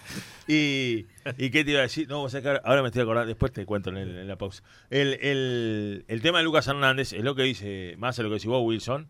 [0.46, 1.06] Y,
[1.38, 2.08] ¿Y qué te iba a decir?
[2.10, 4.36] No, vos sabés que ahora, me estoy acordando, después te cuento en, el- en la
[4.36, 4.62] pausa.
[4.90, 8.34] El, el- el tema de Lucas Hernández es lo que dice, más de lo que
[8.36, 9.08] decís vos, Wilson,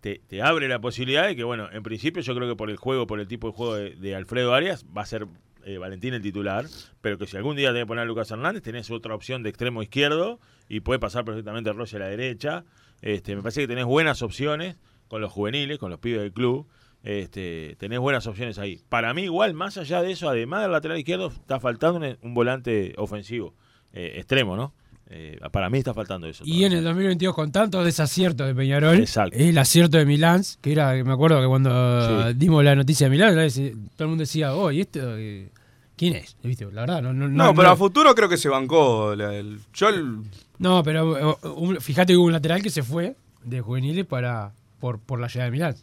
[0.00, 2.76] te, te abre la posibilidad de que, bueno, en principio yo creo que por el
[2.76, 5.26] juego, por el tipo de juego de, Alfredo Arias, va a ser
[5.64, 6.66] eh, Valentín el titular,
[7.00, 9.82] pero que si algún día que poner a Lucas Hernández, tenés otra opción de extremo
[9.82, 12.64] izquierdo y puede pasar perfectamente Rossi a la derecha.
[13.02, 14.76] Este, me parece que tenés buenas opciones
[15.08, 16.66] con los juveniles, con los pibes del club.
[17.02, 18.82] Este, tenés buenas opciones ahí.
[18.88, 22.34] Para mí, igual, más allá de eso, además del lateral izquierdo, está faltando un, un
[22.34, 23.54] volante ofensivo,
[23.92, 24.74] eh, extremo, ¿no?
[25.10, 26.44] Eh, para mí está faltando eso.
[26.46, 29.36] Y en el 2022, con tantos desaciertos de Peñarol, Exacto.
[29.38, 32.34] el acierto de Milán, que era, me acuerdo que cuando Sí.
[32.36, 35.00] dimos la noticia de Milán, todo el mundo decía, oh, ¿y esto?
[35.16, 35.48] eh,
[35.96, 36.36] ¿Quién es?
[36.42, 36.66] ¿Viste?
[36.72, 37.12] La verdad, no.
[37.12, 39.16] No, No, pero a futuro creo que se bancó.
[39.16, 40.18] la- el- yo el-
[40.58, 45.00] No, pero un- fíjate que hubo un lateral que se fue de juveniles para por,
[45.00, 45.74] por la llegada de Milán.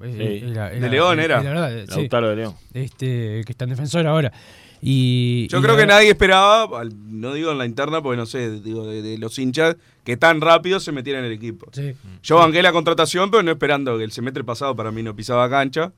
[0.00, 0.80] Eh, Sí.
[0.80, 1.42] De León era.
[1.42, 1.96] la verdad, eh, sí.
[2.02, 2.54] Lautaro de León.
[2.72, 4.32] Este, que está en defensor ahora.
[4.80, 6.68] Y, Yo y creo la que nadie esperaba,
[7.08, 10.40] no digo en la interna, porque no sé, digo de, de los hinchas, que tan
[10.40, 11.66] rápido se metieran en el equipo.
[11.72, 11.94] Sí.
[12.22, 15.48] Yo banqué la contratación, pero no esperando que el semestre pasado para mí no pisaba
[15.50, 15.92] cancha.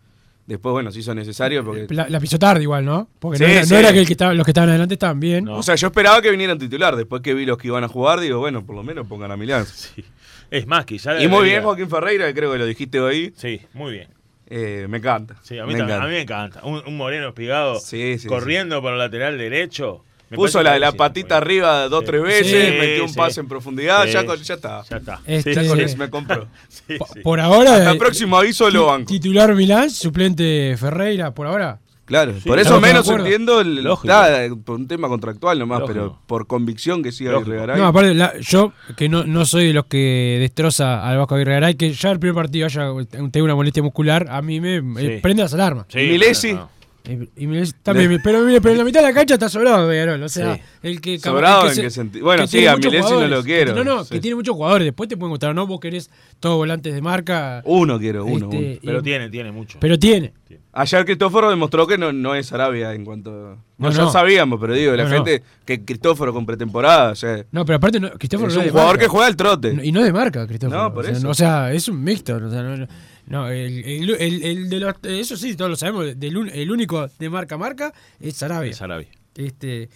[0.47, 1.87] Después, bueno, se hizo necesario porque...
[1.95, 3.09] La, la pisó tarde igual, ¿no?
[3.21, 3.75] Porque Sí, no, era, no sí.
[3.77, 5.45] era que, el que estaba- los que estaban adelante estaban bien.
[5.45, 5.59] No.
[5.59, 6.97] O sea, yo esperaba que vinieran titular.
[6.97, 9.37] Después que vi los que iban a jugar, digo, bueno, por lo menos pongan a
[9.37, 9.65] Milán.
[9.67, 10.05] Sí.
[10.51, 11.23] Es más, quizás.
[11.23, 13.33] Y muy bien Joaquín Ferreira, que creo que lo dijiste hoy.
[13.37, 14.09] Sí, muy bien.
[14.51, 15.37] Eh, me encanta.
[15.43, 16.05] Sí, a mí, me también, encanta.
[16.05, 16.61] a mí me encanta.
[16.65, 20.05] Un, un moreno espigado Sí, sí, corriendo por el lateral derecho.
[20.29, 22.07] Me Puso la, que la sí, patita arriba dos, Sí.
[22.07, 23.17] tres veces, Sí, metió un sí.
[23.17, 24.83] pase en profundidad, Sí, ya, con- ya está.
[24.89, 25.21] Ya está.
[25.27, 26.47] Este- Ya con eso me compró.
[26.69, 27.21] Sí, Po- sí.
[27.21, 27.75] Por ahora.
[27.77, 29.07] Hasta el próximo aviso lo banco.
[29.07, 31.81] Titular Milán, suplente Ferreira, por ahora.
[32.11, 35.95] Claro, Sí, por eso menos entiendo el, está, eh, por un tema contractual nomás, Lógico.
[35.95, 37.53] pero por convicción que siga Lógico.
[37.53, 37.81] Aguirre Garay.
[37.81, 41.53] No, aparte, la- yo que no, no soy de los que destroza al Vasco Aguirre
[41.53, 45.21] Garay, que ya el primer partido haya tenga una molestia muscular, a mí me eh,
[45.23, 45.87] prende las alarmas.
[45.89, 46.53] Sí, Milesi.
[46.53, 46.65] no, no.
[46.65, 50.23] Eh, y también, pero, mire, pero en la mitad de la cancha está sobrado Peñarol.
[50.23, 50.63] O sea, Sí.
[50.83, 52.25] el que ¿Sobrado el que en qué sentido?
[52.25, 54.15] Bueno, que sí, a Milesi no lo quiero, No, no, sí.
[54.15, 54.85] que tiene muchos jugadores.
[54.87, 57.63] Después te pueden gustar, no, vos querés todos volantes de marca.
[57.65, 58.47] Uno quiero, uno.
[58.51, 58.79] Este, uno.
[58.85, 59.79] Pero y- tiene, tiene mucho.
[59.81, 60.33] Pero tiene.
[60.73, 63.31] Ayer Cristóforo demostró que no, no es Arabia en cuanto...
[63.79, 64.11] No, No, ya no.
[64.13, 65.15] sabíamos, pero digo, la No, no.
[65.17, 68.67] gente que Cristóforo con pretemporada, o sea, No, pero aparte, no, Cristóforo es no un
[68.67, 69.03] de jugador marca.
[69.05, 69.75] que juega al trote.
[69.75, 70.83] No, Y no de marca, Cristóforo.
[70.83, 71.23] No, por o, sea, eso.
[71.25, 72.37] no, o sea, es un mixto.
[72.37, 72.89] O sea,
[73.31, 76.19] no, el, el- el- el de los, eso sí, todos lo sabemos.
[76.19, 78.71] Del, el único de marca a marca es Sarabia.
[78.73, 79.09] Es Arabia.
[79.37, 79.89] Este,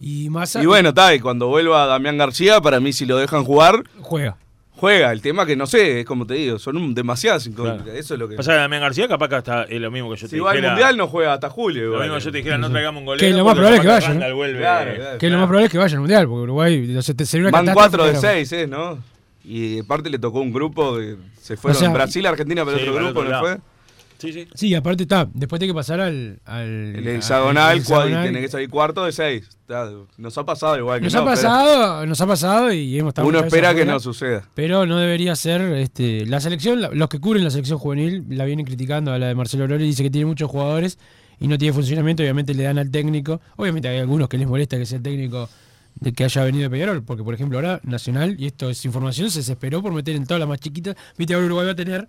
[0.00, 3.44] y más Y bueno, está, y cuando vuelva Damián García, para mí si lo dejan
[3.44, 4.36] jugar, juega.
[4.72, 5.12] juega.
[5.12, 7.82] El tema que no sé, es como te digo, son un- demasiadas incógnitas.
[7.82, 7.98] Claro.
[7.98, 8.36] Eso es lo que...
[8.36, 10.52] Pasa que Damián García capaz que hasta es lo mismo que yo te Si va
[10.52, 10.62] al.
[10.62, 11.82] Mundial no juega hasta julio.
[11.82, 12.02] Lo igual.
[12.04, 13.28] mismo que yo te dijera, no traigamos un golero.
[13.28, 14.12] Que lo más probable es que vaya, ¿no?
[14.14, 14.58] Randall vuelve.
[14.60, 15.18] Claro, claro.
[15.18, 17.74] Que lo más probable es que vaya al mundial, porque Uruguay sería una Van catástrofe,
[17.74, 18.66] 4 de pero- 6, ¿eh?
[18.66, 19.17] ¿no?
[19.48, 22.82] Y aparte le tocó un grupo que se fueron O sea, Brasil, Argentina, pero Sí,
[22.82, 23.58] otro grupo, otro ¿no fue?
[24.18, 24.48] Sí, sí.
[24.52, 25.28] Sí, aparte está.
[25.32, 26.40] Después tiene que pasar al.
[26.44, 29.48] al El al- hexagonal, y tiene que salir cuarto de 6.
[30.16, 33.10] Nos ha pasado igual que Nos no, ha pero pasado, nos ha pasado y hemos
[33.12, 34.42] estado Uno espera que no suceda.
[34.54, 35.60] Pero no debería ser.
[35.60, 39.34] este La selección, los que cubren la selección juvenil la vienen criticando a la de
[39.34, 40.98] Marcelo Lori, dice que tiene muchos jugadores
[41.38, 42.22] y no tiene funcionamiento.
[42.22, 43.40] Obviamente le dan al técnico.
[43.56, 45.48] Obviamente hay algunos que les molesta que sea el técnico
[46.00, 49.30] de que haya venido de Peñarol, porque por ejemplo ahora Nacional, y esto es información,
[49.30, 52.08] se desesperó por meter en todas las más chiquitas, viste ahora Uruguay va a tener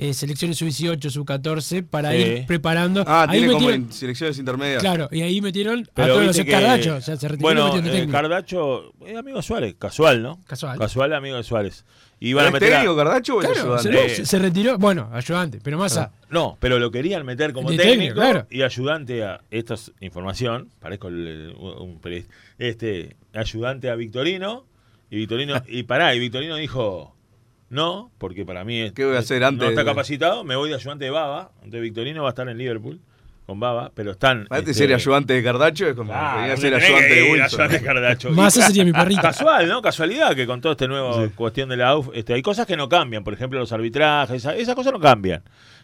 [0.00, 2.16] eh, selecciones sub-18, sub-14 para Sí.
[2.18, 3.04] ir preparando.
[3.06, 4.82] Ah, Ahí tiene como metieron- en selecciones intermedias.
[4.82, 8.08] Claro, y ahí metieron a todos los que- Cardacho, o sea, se Bueno, eh.
[8.10, 10.40] Cardacho es amigo de Suárez, casual, ¿no?
[10.46, 10.78] Casual.
[10.78, 11.84] Casual, amigo de Suárez.
[12.22, 14.14] Y van a ¿Es meter a- técnico Cardacho o Claro, se, ayudante?
[14.16, 16.12] se- se retiró, bueno, ayudante, pero más a...
[16.28, 18.46] No, pero lo querían meter como técnico, técnico, claro.
[18.50, 19.40] y ayudante a.
[19.50, 22.34] Esto es información, parezco el- un periodista.
[22.58, 24.64] Este, ayudante a Victorino.
[25.10, 25.54] Y Victorino.
[25.66, 27.16] y pará, y Victorino dijo.
[27.70, 30.44] No, porque para mí es- ¿Qué voy a hacer no antes está de- capacitado.
[30.44, 31.52] Me voy de ayudante de Baba.
[31.58, 33.00] Entonces Victorino va a estar en Liverpool
[33.46, 34.40] con Baba, pero están.
[34.50, 37.42] Antes este, ser ayudante de Cardacho es como Ah, no ser ayudante de Wilson.
[37.44, 38.30] ayudante de Cardacho.
[38.32, 39.22] Más ese sería mi perrito.
[39.22, 39.80] Casual, ¿no?
[39.82, 42.88] Casualidad que con todo este nuevo cuestión de la AUF, este, hay cosas que no
[42.88, 45.42] cambian, por ejemplo los arbitrajes, esa- esas cosas no cambian.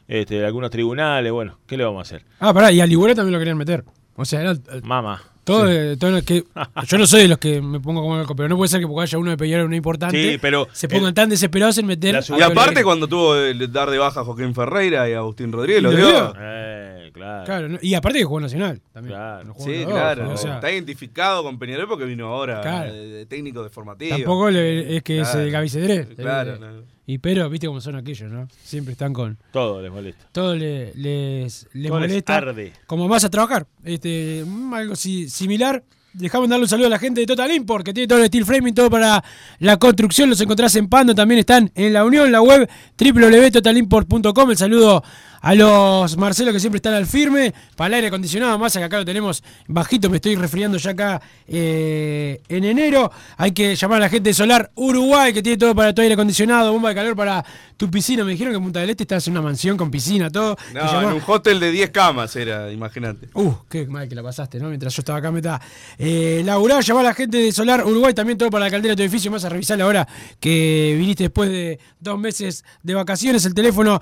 [0.08, 2.24] Este, algunos tribunales, bueno, ¿qué le vamos a hacer?
[2.40, 3.84] Ah, pará, y a Ligura también lo querían meter.
[4.16, 5.22] O sea, era, eh, Mamá.
[5.46, 6.44] Todo, eh, todo que
[6.88, 8.86] yo no soy de los que me pongo como loco, pero no puede ser que
[8.86, 11.86] porque haya uno de Peñarol uno importante, Sí, pero se pongan el- tan desesperados en
[11.86, 12.20] meter.
[12.38, 15.82] Y aparte cuando tuvo el dar de baja a Joaquín Ferreira y a Agustín Rodríguez,
[15.82, 16.34] lo dio.
[16.38, 17.44] Eh, claro.
[17.44, 17.78] Claro, ¿no?
[17.80, 19.16] y aparte que jugó Nacional también.
[19.16, 19.44] Claro.
[19.44, 20.30] No jugó Sí, dos, claro.
[20.32, 22.92] o sea, está identificado con Peñarol porque vino ahora Claro.
[22.92, 24.16] de, de técnico de formativo.
[24.16, 25.28] tampoco le- es que Claro.
[25.30, 26.14] es el Gaby.
[26.16, 26.95] Claro, Eh, no.
[27.08, 28.48] Y pero, viste cómo son aquellos, ¿no?
[28.64, 29.38] Siempre están con.
[29.52, 30.26] Todo les molesta.
[30.32, 32.36] Todo le- les, les Todo les molesta.
[32.36, 32.72] arde.
[32.86, 33.66] Como vas a trabajar.
[33.84, 35.84] Este, mm, algo si- similar.
[36.14, 38.46] Dejamos darle un saludo a la gente de Total Import, que tiene todo el steel
[38.46, 39.22] framing, todo para
[39.58, 40.30] la construcción.
[40.30, 42.66] Los encontrás en Pando, también están en la Unión, la web
[42.98, 44.50] www.totalimport.com.
[44.50, 45.04] El saludo
[45.46, 47.54] a los Marcelo que siempre están al firme.
[47.76, 51.22] Para el aire acondicionado, más que acá lo tenemos bajito, me estoy resfriando ya acá
[51.46, 53.12] eh, en enero.
[53.36, 56.14] Hay que llamar a la gente de Solar Uruguay, que tiene todo para tu aire
[56.14, 57.44] acondicionado, bomba de calor para
[57.76, 58.24] tu piscina.
[58.24, 60.56] Me dijeron que en Punta del Este estás en una mansión con piscina, todo.
[60.74, 63.28] No, en un hotel de 10 camas era, imagínate.
[63.34, 64.66] Uh, qué mal que la pasaste, ¿no?
[64.66, 65.60] Mientras yo estaba acá, me estaba.
[65.96, 68.96] Eh, laburá, llamá a la gente de Solar Uruguay, también todo para la caldera de
[68.96, 69.30] tu edificio.
[69.30, 70.08] Vas a revisar ahora
[70.40, 73.44] que viniste después de dos meses de vacaciones.
[73.44, 74.00] El teléfono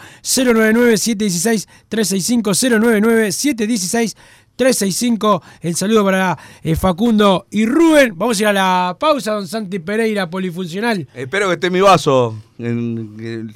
[1.35, 4.15] 099-716-365,
[4.57, 5.43] 099-716-365.
[5.61, 8.17] El saludo para eh, Facundo y Rubén.
[8.17, 11.09] Vamos a ir a la pausa, don Santi Pereira, polifuncional.
[11.15, 12.39] Espero que esté mi vaso.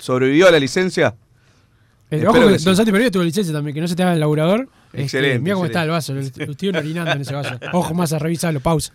[0.01, 1.15] sobrevivió a la licencia.
[2.11, 2.65] Eh, ojo que que sí.
[2.65, 4.69] don Santi Pereira tuvo licencia también, que no se te haga el laburador.
[4.87, 7.59] Este, Excelente, mira cómo está el vaso, lo estoy orinando en ese vaso.
[7.73, 8.95] Ojo más a revisarlo, pausa.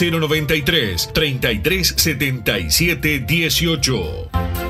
[0.00, 4.69] 093 3377 18.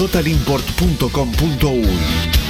[0.00, 2.49] www.totalimport.com.uy.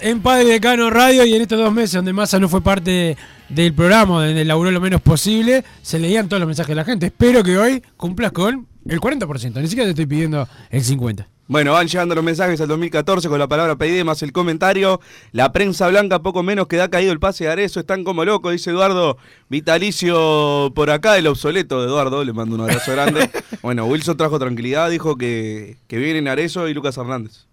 [0.00, 3.16] En Padre Decano Radio y en estos dos meses donde Massa no fue parte
[3.48, 7.06] del programa, donde laburó lo menos posible, se leían todos los mensajes de la gente.
[7.06, 11.26] Espero que hoy cumplas con el 40%, ni siquiera te estoy pidiendo el 50%.
[11.46, 15.00] Bueno, van llegando los mensajes al 2014 con la palabra pedida más el comentario.
[15.32, 17.80] La prensa blanca poco menos que da caído el pase de Arezo.
[17.80, 19.18] Están como locos, dice Eduardo.
[19.50, 22.24] Vitalicio por acá, el obsoleto de Eduardo.
[22.24, 23.30] Le mando un abrazo grande.
[23.62, 27.44] bueno, Wilson trajo tranquilidad, dijo que, que vienen Arezo y Lucas Hernández.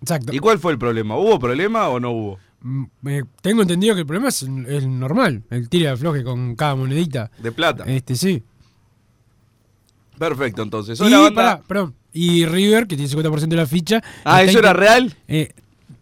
[0.00, 0.32] Exacto.
[0.34, 1.16] ¿Y cuál fue el problema?
[1.16, 2.38] ¿Hubo problema o no hubo?
[2.62, 6.56] Mm, eh, tengo entendido que el problema es el normal, el tira de afloje con
[6.56, 7.30] cada monedita.
[7.38, 7.84] De plata.
[7.86, 8.42] Este sí.
[10.18, 11.00] Perfecto, entonces.
[11.00, 11.34] Y, Hola, banda.
[11.34, 14.02] pará, perdón, y River, que tiene 50% de la ficha.
[14.24, 15.14] Ah, ¿eso era real?
[15.28, 15.52] Eh,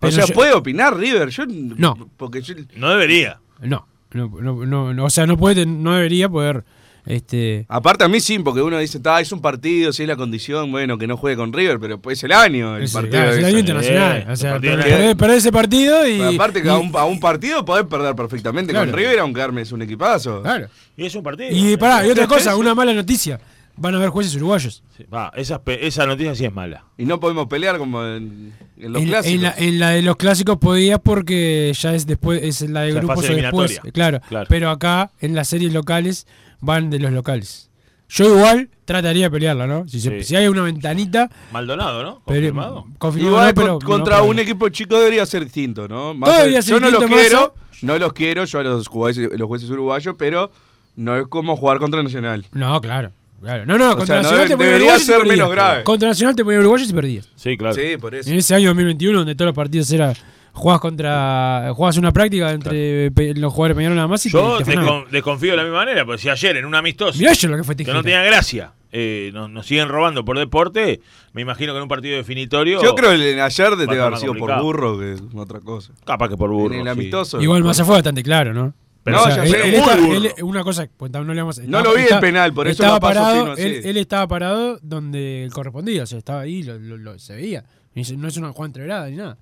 [0.01, 1.29] O sea, yo- ¿puede opinar River?
[1.31, 1.97] Yo, No.
[2.17, 3.41] Porque yo- No debería.
[3.61, 6.65] No, no, no, no, no, o sea, no puede, no debería poder,
[7.09, 10.17] este, Aparte a mí sí, porque uno dice, "Ta, es un partido, si es la
[10.17, 13.13] condición, bueno, que no juegue con River, pero pues es el año el es, partido.
[13.13, 13.49] claro, es el ese.
[13.51, 16.77] año internacional, Eh, o sea, que- perder ese partido y, Pero aparte que y- a,
[16.79, 18.91] un, a un partido podés perder perfectamente Claro.
[18.91, 20.43] con River, aunque armes un equipazo.
[20.43, 20.69] claro.
[20.97, 21.49] Y es un partido.
[21.51, 23.41] Y pará, y otra cosa, una mala noticia,
[23.81, 24.83] van a haber jueces uruguayos.
[24.97, 26.85] Sí, va, esa, esa noticia sí es mala.
[26.99, 29.35] Y no podemos pelear como en, en los En, clásicos.
[29.37, 32.89] en la, en la de los clásicos podías porque ya es después, es la de
[32.89, 34.21] O sea, grupos o después, Claro.
[34.49, 36.27] Pero acá, en las series locales,
[36.61, 37.71] van de los locales.
[38.11, 39.87] Yo igual trataría de pelearla, ¿no?
[39.87, 40.25] Si, se- Sí.
[40.29, 42.21] si hay una ventanita, Maldonado, ¿no?
[42.25, 42.87] Confirmado.
[42.99, 46.15] confirmado, Igual no, pero con- contra no, pero- un equipo chico debería ser distinto, ¿no?
[46.15, 49.29] Más Todo debería ser yo no los quiero, no los quiero, yo a los jueces,
[49.39, 50.51] los jueces uruguayos, pero
[50.97, 52.47] no es como jugar contra Nacional.
[52.53, 53.13] No, claro.
[53.43, 53.67] claro.
[53.67, 55.85] No, no, O contra sea, Nacional te ponían debería uruguayos y ser menos grave.
[55.85, 57.29] Contra Nacional te ponían uruguayos y perdías.
[57.37, 57.75] Sí, claro.
[57.75, 58.31] Sí, por eso.
[58.31, 60.15] En ese año 2021, donde todos los partidos era
[60.59, 61.71] jugabas contra.
[61.75, 64.77] jugabas una práctica entre los jugadores Peñarol nada más y Yo te, te
[65.11, 67.65] desconfío de la misma manera, porque si ayer en un amistoso Mirá yo lo que
[67.65, 71.01] fue que no tenía gracia eh, nos, nos siguen robando por deporte,
[71.35, 72.83] me imagino que en un partido definitorio.
[72.83, 75.93] Yo creo que en ayer estar haber más sido por burro que otra cosa.
[76.07, 76.73] Capaz que por burro.
[76.75, 76.91] en el sí.
[77.01, 77.41] amistoso.
[77.43, 78.73] Igual Massa fue bastante claro, ¿no?
[79.05, 81.83] Pero O No, sea, ya él- está- una cosa, pues, no, le vamos a- No
[81.83, 83.63] lo vi el penal, por eso estaba paso parado, así.
[83.63, 87.65] él, él estaba parado donde correspondía, o sea, estaba ahí, lo, lo- lo- se veía.
[87.95, 89.37] No es una jugada entreverada ni nada.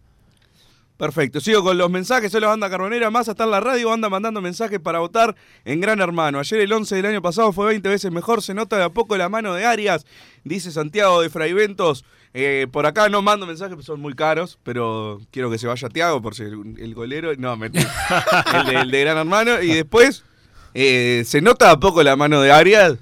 [0.97, 2.33] Perfecto, sigo con los mensajes.
[2.33, 3.11] Soy la banda carbonera.
[3.11, 5.37] Más está en la radio, anda mandando mensajes para votar
[5.67, 6.39] en Gran Hermano.
[6.39, 8.41] Ayer el 11 del año pasado fue 20 veces mejor.
[8.43, 10.07] Se nota de a poco la mano de Arias,
[10.45, 12.05] dice Santiago de Fraiventos.
[12.33, 16.21] Eh, por acá no mando mensajes, son muy caros, pero quiero que se vaya Tiago
[16.23, 17.31] por ser un- el golero.
[17.37, 17.91] No, mentira.
[18.61, 19.61] el, de, el de Gran Hermano.
[19.63, 20.25] Y después,
[20.73, 22.95] eh, se nota de a poco la mano de Arias.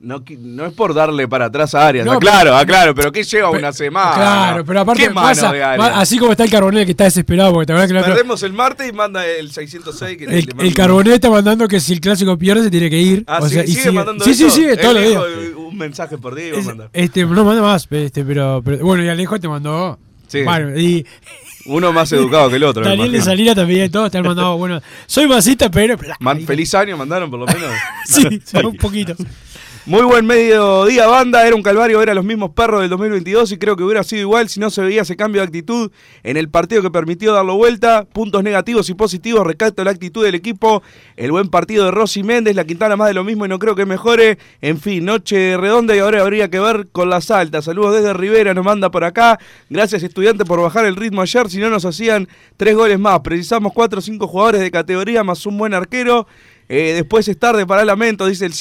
[0.00, 3.22] No, no es por darle para atrás a Arias, No, aclaro, pero- aclaro, pero que
[3.22, 4.14] lleva una semana.
[4.14, 5.80] Claro, pero aparte ¿Qué pasa- de Arias?
[5.80, 8.52] va- así como está el Carbonel que está desesperado porque te que el Perdemos el
[8.52, 12.36] martes y manda el 606 que el, el Carbonel está mandando que si el clásico
[12.36, 13.24] pierde se tiene que ir.
[13.26, 15.22] Ah, o sí, sea, y sigue, mandando Sí, sí, sigue, dijo, días.
[15.26, 16.68] eh, Un mensaje por día Es-.
[16.92, 19.98] Este, no manda más, este, pero, pero bueno, y Alejo te mandó.
[20.28, 20.42] Sí.
[20.42, 21.06] Bueno, y,
[21.66, 22.84] Uno más educado que el otro.
[22.84, 23.22] Daniel de.
[23.22, 25.96] Salina también, todos te han mandado, bueno, soy masista, pero...
[26.20, 27.70] Man- feliz año mandaron por lo menos.
[28.04, 29.14] sí, un poquito.
[29.86, 31.46] Muy buen mediodía, banda.
[31.46, 34.22] Era un calvario ver a los mismos perros del 2022 y creo que hubiera sido
[34.22, 37.56] igual si no se veía ese cambio de actitud en el partido que permitió darlo
[37.56, 38.06] vuelta.
[38.06, 39.46] Puntos negativos y positivos.
[39.46, 40.82] Recato la actitud del equipo.
[41.16, 42.56] El buen partido de Rossi Méndez.
[42.56, 44.38] La Quintana más de lo mismo y no creo que mejore.
[44.62, 47.66] En fin, noche redonda y ahora habría que ver con las altas.
[47.66, 49.38] Saludos desde Rivera, nos manda por acá.
[49.68, 51.50] Gracias, estudiante, por bajar el ritmo ayer.
[51.50, 52.26] Si no, nos hacían
[52.56, 53.20] tres goles más.
[53.20, 56.26] Precisamos cuatro o cinco jugadores de categoría más un buen arquero.
[56.68, 58.54] Eh, después es tarde para lamento, dice el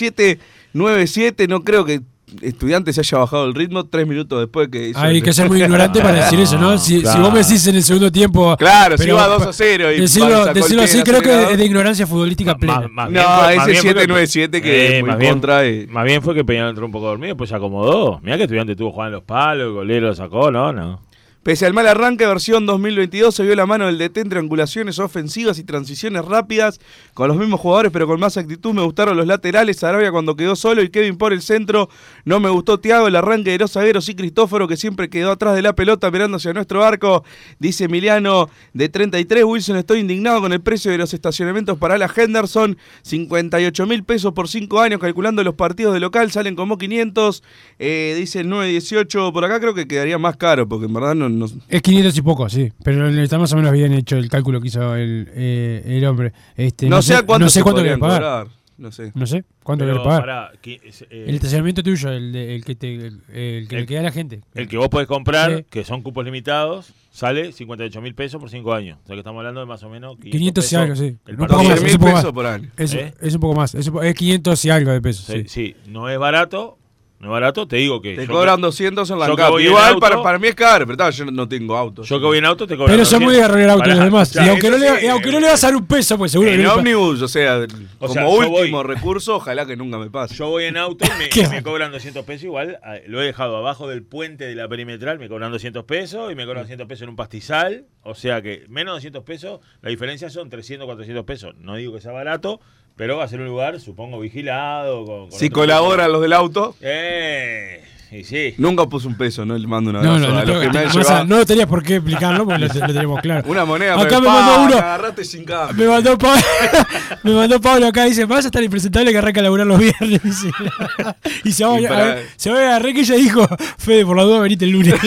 [0.74, 1.48] 797.
[1.48, 2.02] No creo que
[2.42, 5.48] estudiante se haya bajado el ritmo tres minutos después que hizo Hay el- que ser
[5.50, 6.78] muy ignorante para decir eso, ¿no?
[6.80, 7.22] Si, si Claro.
[7.22, 8.58] vos me decís en el segundo tiempo.
[8.58, 11.66] Claro, si pero iba 2 a 0 y Decirlo, decirlo así, creo que es de
[11.66, 12.88] ignorancia futbolística plena.
[12.90, 15.68] Más No, bien fue- ese más bien fue 797 que es muy más bien, contra
[15.70, 18.20] y- Más bien fue que Peñarol entró un poco dormido, después se acomodó.
[18.24, 21.02] Mirá que estudiante tuvo jugando los palos, el golero lo sacó, no, no.
[21.44, 25.60] Pese al mal arranque, versión 2022, se vio la mano del DT en triangulaciones ofensivas
[25.60, 26.80] y transiciones rápidas
[27.14, 28.74] con los mismos jugadores, pero con más actitud.
[28.74, 31.90] Me gustaron los laterales, Sarabia cuando quedó solo y Kevin por el centro.
[32.24, 35.54] No me gustó Tiago, el arranque de los zagueros y Cristóforo, que siempre quedó atrás
[35.56, 37.26] de la pelota mirando hacia nuestro arco.
[37.60, 39.44] Dice Emiliano de 33.
[39.44, 42.78] Wilson, estoy indignado con el precio de los estacionamientos para la Henderson.
[43.02, 47.44] 58 mil pesos por 5 años, calculando los partidos de local, salen como 500.
[47.80, 51.33] Eh, dice el 918 por acá, creo que quedaría más caro, porque en verdad no,
[51.40, 52.72] no- Es 500 y poco, sí.
[52.84, 56.34] Pero está más o menos bien hecho el cálculo que hizo el, eh, el hombre.
[56.56, 58.22] Este, no, sé cuánto no sé cuánto quiere pagar.
[58.22, 58.48] cobrar.
[58.76, 59.12] No sé.
[59.14, 60.22] No sé cuánto quiere pagar.
[60.22, 63.86] pará, que eh, el estacionamiento tuyo, el, de- el que, te, el, el que le
[63.86, 64.42] queda a la gente.
[64.56, 65.66] El que vos podés comprar, Sí.
[65.70, 68.98] que son cupos limitados, sale 58 mil pesos por 5 años.
[69.04, 70.32] O sea que estamos hablando de más o menos 500,
[70.66, 71.18] 500 y algo, sí.
[71.28, 72.26] el Un poco más, es un poco más.
[72.26, 72.70] por año.
[72.76, 73.14] Es, ¿Eh?
[73.22, 73.76] es un poco más.
[73.76, 75.26] Es, es 500 y algo de pesos.
[75.28, 75.48] Sí, Sí.
[75.48, 76.78] sí, no es barato,
[77.24, 78.16] no es barato, te digo que...
[78.16, 79.52] Te cobran que- 200 en la yo que CAP.
[79.52, 82.04] voy en Igual auto- para, para mí es caro, pero yo no tengo auto.
[82.04, 83.96] Yo que voy en auto te cobran Pero son muy de agarrar el auto Pará,
[83.96, 84.36] los demás.
[84.36, 86.50] y aunque, no le, y aunque no le vas a dar un peso, pues seguro
[86.50, 87.60] que En ómnibus, o sea,
[88.00, 90.36] O como sea, último recurso, ojalá que nunca me pase.
[90.36, 91.06] Yo voy en auto
[91.36, 92.78] y me, cobran 200 pesos igual.
[93.08, 96.46] Lo he dejado abajo del puente de la perimetral, me cobran 200 pesos y me
[96.46, 97.86] cobran 200 pesos en un pastizal.
[98.02, 101.56] O sea que menos 200 pesos, la diferencia son 300, 400 pesos.
[101.58, 102.60] No digo que sea barato,
[102.96, 105.06] pero va a ser un lugar, supongo, vigilado.
[105.06, 107.84] Con, con Si colaboran los del auto, Eh,
[108.24, 108.54] sí.
[108.58, 110.54] nunca puse un peso, no le mando una No, no, a no,
[110.92, 111.26] llevado.
[111.26, 113.44] no tenías por qué explicarlo porque lo, lo tenemos claro.
[113.50, 114.70] Una moneda, Acá me pa, mandó uno.
[114.76, 115.76] me agarraste sin cambio.
[115.86, 116.36] Me mandó, Pa-
[117.24, 120.22] me mandó Pablo acá dice, vas a estar impresentable que arranca a laburar los viernes.
[121.44, 123.48] y se va, Y a, para- a ver, se va a agarrar que ella dijo,
[123.78, 124.96] Fede, por la duda venite el lunes.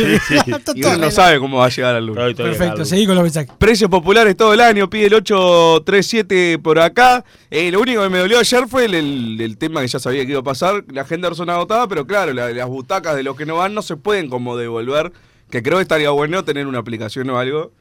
[0.75, 2.35] Y uno no sabe cómo va a llegar al lunes.
[2.35, 3.51] Perfecto, seguí con los mensajes.
[3.59, 7.25] Precios populares todo el año, pide el 837 por acá.
[7.51, 10.25] Eh, lo único que me dolió ayer fue el, el- el tema que ya sabía
[10.25, 10.85] que iba a pasar.
[10.93, 13.97] La Henderson agotada, pero claro, la- las butacas de los que no van no se
[13.97, 15.13] pueden como devolver.
[15.51, 17.73] Que creo que estaría bueno tener una aplicación o algo.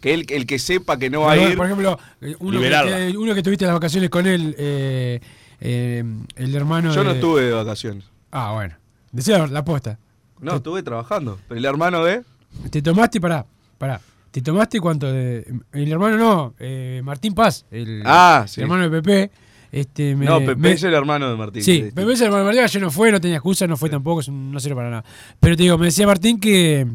[0.00, 1.56] Que el, el que sepa que no va a Por- ir.
[1.56, 1.98] Por ejemplo,
[2.40, 5.20] uno que, uno que tuviste las vacaciones con él, eh,
[5.60, 6.02] eh,
[6.36, 8.04] el hermano Yo no estuve de vacaciones.
[8.32, 8.74] Ah, bueno.
[9.12, 9.98] Decía la aposta.
[10.40, 11.38] No, estuve trabajando.
[11.46, 12.22] Pero el hermano de.
[12.70, 13.46] Te tomaste, pará,
[13.78, 14.00] pará.
[14.32, 15.46] ¿Te tomaste cuánto de.
[15.72, 18.60] El hermano no, eh, Martín Paz, el, Ah, sí.
[18.60, 19.30] el hermano de Pepe.
[19.72, 21.62] Este, me, no, Pepe me- es el hermano de Martín.
[21.62, 23.88] Sí, Pepe es el hermano de Martín, ayer no fue, no tenía excusa, no fue
[23.88, 25.04] tampoco, no sirve para nada.
[25.40, 26.86] Pero te digo, me decía Martín que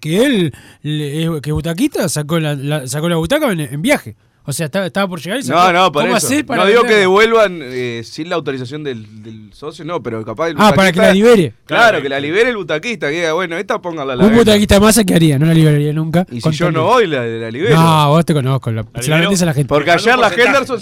[0.00, 4.14] que él, eh, que Butaquita sacó la, la- sacó la butaca en, en viaje.
[4.44, 6.28] O sea, estaba, estaba por llegar y No, sacó- no, por ¿Cómo eso.
[6.46, 10.48] para no digo que devuelvan eh, sin la autorización del, del socio, no, pero capaz
[10.48, 11.52] el Ah, para que la libere.
[11.66, 14.78] Claro, que la libere el butaquista, que diga, bueno, esta póngala a la Un butaquista
[14.80, 16.24] más que haría, no la liberaría nunca.
[16.30, 17.74] Y si yo no voy, la, la libero.
[17.76, 19.20] No, vos te conozco, la, se la libero?
[19.30, 19.68] vendés a la gente.
[19.68, 20.28] Porque ayer la.
[20.32, 20.80] Henderson,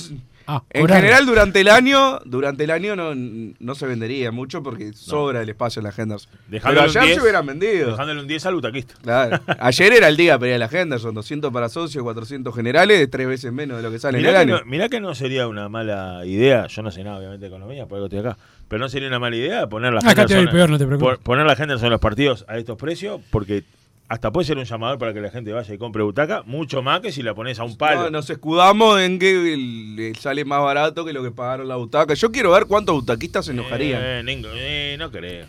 [0.51, 4.95] Ah, en general durante el año, durante el año no, no se vendería mucho porque
[4.95, 6.31] sobra el espacio en la Henderson.
[6.33, 7.91] Pero Dejándole ayer 10, se hubieran vendido.
[7.91, 8.95] Dejándole un 10 al butaquista.
[9.03, 9.41] Claro.
[9.61, 13.27] Ayer era el día para ir a la Henderson, 200 para socios, 400 generales, tres
[13.29, 14.65] veces menos de lo que sale en Mirá el que, año.
[14.65, 17.85] no, mirá que no sería una mala idea, yo no sé nada obviamente de economía,
[17.87, 18.39] por algo estoy acá,
[18.69, 21.19] pero no sería una mala idea poner la Acá te peor, no te preocupes.
[21.19, 23.65] poner la Henderson en los partidos a estos precios, porque
[24.09, 27.01] hasta puede ser un llamador para que la gente vaya y compre butaca, mucho más
[27.01, 28.05] que si la pones a un palo.
[28.05, 32.15] No, nos escudamos en que le sale más barato que lo que pagaron la butaca.
[32.15, 34.01] Yo quiero ver cuántos butaquistas se enojarían.
[34.03, 35.47] Eh, ningo- eh, no creo.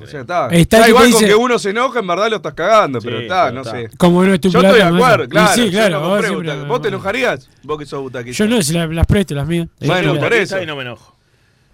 [0.00, 0.48] O sea, está.
[0.52, 3.20] Igual te con dice- que uno se enoja, en verdad lo estás cagando, Sí, pero
[3.20, 3.72] está, no está.
[3.72, 3.88] sé.
[3.96, 5.54] Como no es tu Yo plata, estoy de acuerdo, claro.
[5.54, 5.90] Sí, claro.
[5.90, 6.68] no vos compré siempre- butaca.
[6.68, 7.50] ¿Vos te enojarías?
[7.62, 8.44] Vos que sos butaquista.
[8.44, 9.68] Yo no, si la- las presto, las mías.
[9.80, 10.60] Bueno, por eso.
[10.62, 11.14] Y no me enojo.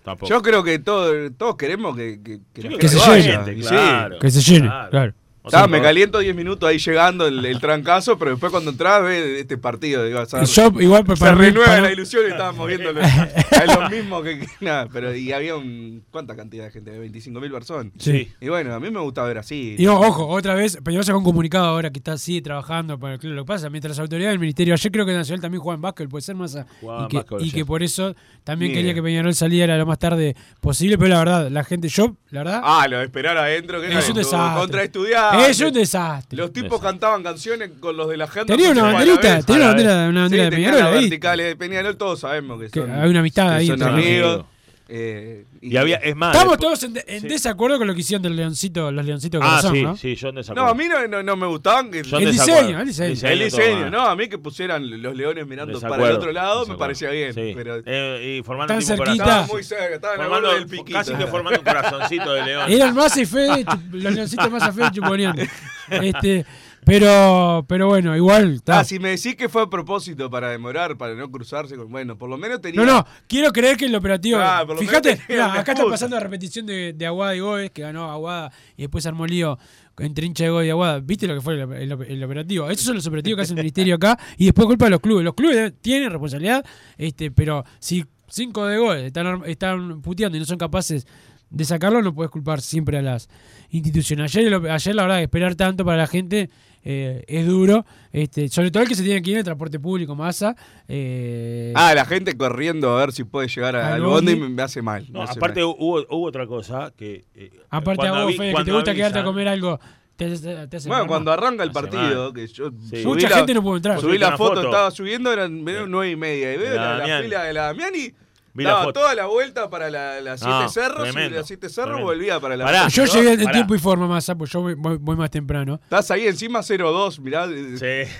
[0.04, 0.28] Tampoco.
[0.28, 3.74] Yo creo que todo- todos queremos que, que, que se llene, sí.
[4.20, 4.90] Que se llene, Claro.
[4.90, 5.12] claro.
[5.44, 8.70] O Está, sea, me caliento 10 minutos ahí llegando el, el trancazo, pero después cuando
[8.70, 10.04] entras ves este partido.
[10.04, 13.00] Digo, o sea, Yo, igual, se para renueva para- la ilusión y estábamos viendo lo,
[13.00, 14.88] es lo mismo que, que nada.
[14.92, 16.04] Pero, y había un.
[16.12, 16.92] ¿Cuánta cantidad de gente?
[17.10, 17.92] 25.000 personas.
[17.98, 18.30] Sí.
[18.40, 19.74] Y bueno, a mí me gusta ver así.
[19.78, 23.14] Y no, ojo, otra vez, Peñarol sacó un comunicado ahora que está así trabajando para
[23.14, 23.32] el club.
[23.34, 25.80] Lo que pasa, mientras las autoridades del ministerio, ayer creo que Nacional también juega en
[25.82, 26.56] básquet, puede ser más.
[26.56, 28.14] Y que, y que por eso
[28.44, 28.80] también Bien.
[28.84, 32.44] quería que Peñarol saliera lo más tarde posible, pero la verdad, la gente, yo, la
[32.44, 34.60] verdad, Ah, lo de esperar adentro, que Es un desastre.
[34.60, 35.31] Contra estudiar.
[35.40, 36.36] Es un desastre.
[36.38, 38.52] Los tipos cantaban canciones con los de la gente.
[38.54, 41.00] Tenía una banderita, tenía una bandera, una bandera de Peñarol ahí.
[41.02, 42.90] verticales de Peñarol, todos sabemos que, Que son.
[42.90, 44.44] hay una amistad que ahí Son entre amigos.
[44.88, 46.34] Eh, Y había, es más.
[46.34, 49.40] Estamos después- todos en, de- en desacuerdo con lo que hicieron del leoncito, los leoncitos
[49.40, 49.96] de Ah, corazón, sí, ¿no?
[49.96, 50.68] sí, yo en No, desacuerdo.
[50.70, 51.86] a mí no, no, no me gustaban.
[51.94, 53.86] El diseño, el diseño.
[53.86, 57.10] el no, a mí que pusieran los leones mirando para el otro lado me parecía
[57.10, 57.32] bien.
[57.32, 57.52] Sí.
[57.54, 59.24] Pero Eh, y formando Tan tipo un cerquita.
[59.24, 59.42] corazón.
[59.42, 60.98] estaba muy cerca, estaba en el Formando- borde del piquito.
[60.98, 62.70] Casi que formando un corazoncito de león.
[62.70, 65.42] Eran más chup- los leoncitos más a Fede chuponeando.
[65.90, 66.46] Este,
[66.84, 68.54] pero, pero bueno, igual.
[68.54, 68.80] está.
[68.80, 71.90] Ah, si me decís que fue a propósito para demorar, para no cruzarse con.
[71.90, 72.80] Bueno, por lo menos tenía.
[72.84, 74.38] No, no, quiero creer que el operativo.
[74.40, 77.40] Ah, por lo fíjate, menos mirá, acá está pasando la repetición de, de Aguada y
[77.40, 79.58] Goes, que ganó Aguada y después armó lío
[79.98, 81.00] entre hincha de Goes y Aguada.
[81.00, 82.68] ¿Viste lo que fue el, el- el operativo?
[82.68, 85.24] Esos son los operativos que hace el ministerio acá y después culpa de los clubes.
[85.24, 86.64] Los clubes tienen responsabilidad,
[86.98, 91.06] este, pero si cinco de Goes están, están puteando y no son capaces
[91.50, 93.28] de sacarlo, no puedes culpar siempre a las
[93.68, 94.34] instituciones.
[94.34, 96.48] Ayer, ayer la verdad, esperar tanto para la gente
[96.84, 99.78] eh, es duro, este, sobre todo el que se tiene que ir en el transporte
[99.78, 100.56] público, masa.
[100.88, 104.48] Eh, Ah, la gente corriendo a ver si puede llegar a- Al al bondi bondi.
[104.48, 105.06] me, me hace mal.
[105.10, 105.74] No, me hace aparte mal.
[105.78, 107.24] hubo, hubo otra cosa que...
[107.34, 109.80] eh, Aparte cuando a vos, Fede, que te gusta quedarte a comer algo,
[110.16, 110.26] te,
[110.68, 112.32] te hace Bueno, cuando arranca el Hace partido, mal.
[112.34, 113.02] que yo Sí.
[113.04, 114.00] Mucha la- gente no pudo entrar.
[114.00, 114.64] Subí la foto, foto.
[114.66, 116.52] estaba subiendo, eran medio nueve y media.
[116.54, 117.24] Y veo La la, la Damiani.
[117.24, 118.12] fila de la Damiani.
[118.54, 119.00] Vi la Daba foto.
[119.00, 122.06] toda la vuelta para la, las siete No, cerros y tremendo, las siete cerros tremendo.
[122.06, 122.88] volvía para la Pará.
[122.88, 123.52] Yo llegué en Pará.
[123.52, 125.80] tiempo y forma, Massa, pues yo voy, voy- voy más temprano.
[125.84, 127.46] Estás ahí encima 0-2, mirá.
[127.46, 128.12] eh, Sí.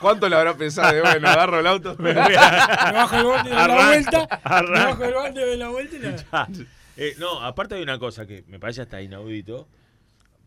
[0.00, 0.94] ¿Cuánto le habrá pensado?
[0.94, 1.94] De, bueno, agarro el auto.
[1.98, 4.40] Me voy a- Me bajo el bondi de la vuelta.
[4.70, 6.48] Me bajo el bondi de la vuelta y la...
[6.96, 9.66] Eh, no, aparte hay una cosa que me parece hasta inaudito.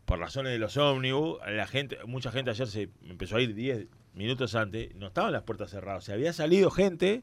[0.06, 3.86] Por razones de los ómnibus, la gente, mucha gente ayer se empezó a ir 10
[4.14, 6.02] minutos antes, no estaban las puertas cerradas.
[6.02, 7.22] O sea, había salido gente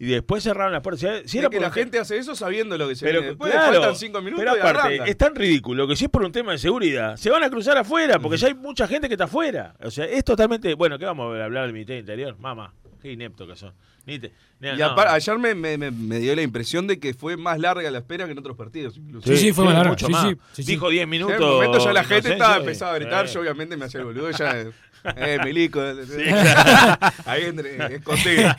[0.00, 1.00] y después cerraron las puertas.
[1.00, 3.18] Si era- si Es era que la gente hace eso sabiendo lo que se Pero
[3.20, 3.28] viene.
[3.30, 6.32] Después claro, faltan cinco minutos pero aparte, es tan ridículo que si es por un
[6.32, 9.24] tema de seguridad, se van a cruzar afuera, porque ya hay mucha gente que está
[9.24, 9.74] afuera.
[9.82, 10.72] O sea, es totalmente.
[10.74, 12.36] Bueno, ¿qué vamos a hablar del Ministerio Interior?
[12.38, 12.72] Mamá,
[13.02, 13.72] qué inepto que son.
[14.06, 14.86] Ni te- ni- Y no.
[14.96, 17.98] apar- ayer me, me- me- me dio la impresión de que fue más larga la
[17.98, 18.96] espera que en otros partidos.
[18.96, 19.28] incluso.
[19.28, 19.90] Sí, sí, fue más larga.
[19.90, 20.22] mucho Sí, más.
[20.30, 20.72] sí, sí, sí.
[20.72, 21.38] Dijo 10 Sí, en minutos.
[21.40, 24.06] un momento ya la gente inocencia, estaba empezaba a gritar, yo obviamente me hacía el
[24.06, 24.64] boludo, ya,
[25.16, 26.98] eh, milico, claro.
[27.24, 28.54] ahí entre, escondido.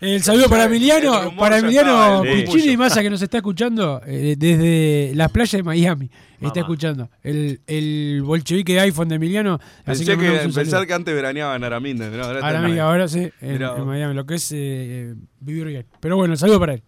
[0.00, 2.70] El saludo para Emiliano, para Emiliano murmullo.
[2.72, 6.10] y Massa que nos está escuchando eh, desde las playas de Miami.
[6.34, 6.60] Está Mamá.
[6.60, 7.10] escuchando.
[7.22, 9.60] El, el bolchevique de iPhone de Emiliano.
[9.84, 10.86] Así Pensé que, pensar saludo.
[10.86, 12.24] que antes veraneaba en Araminda, pero
[12.82, 13.74] ahora sí, en, Mirá.
[13.76, 15.86] Miami, lo que es eh, vivir bien.
[16.00, 16.82] Pero bueno, el saludo para él.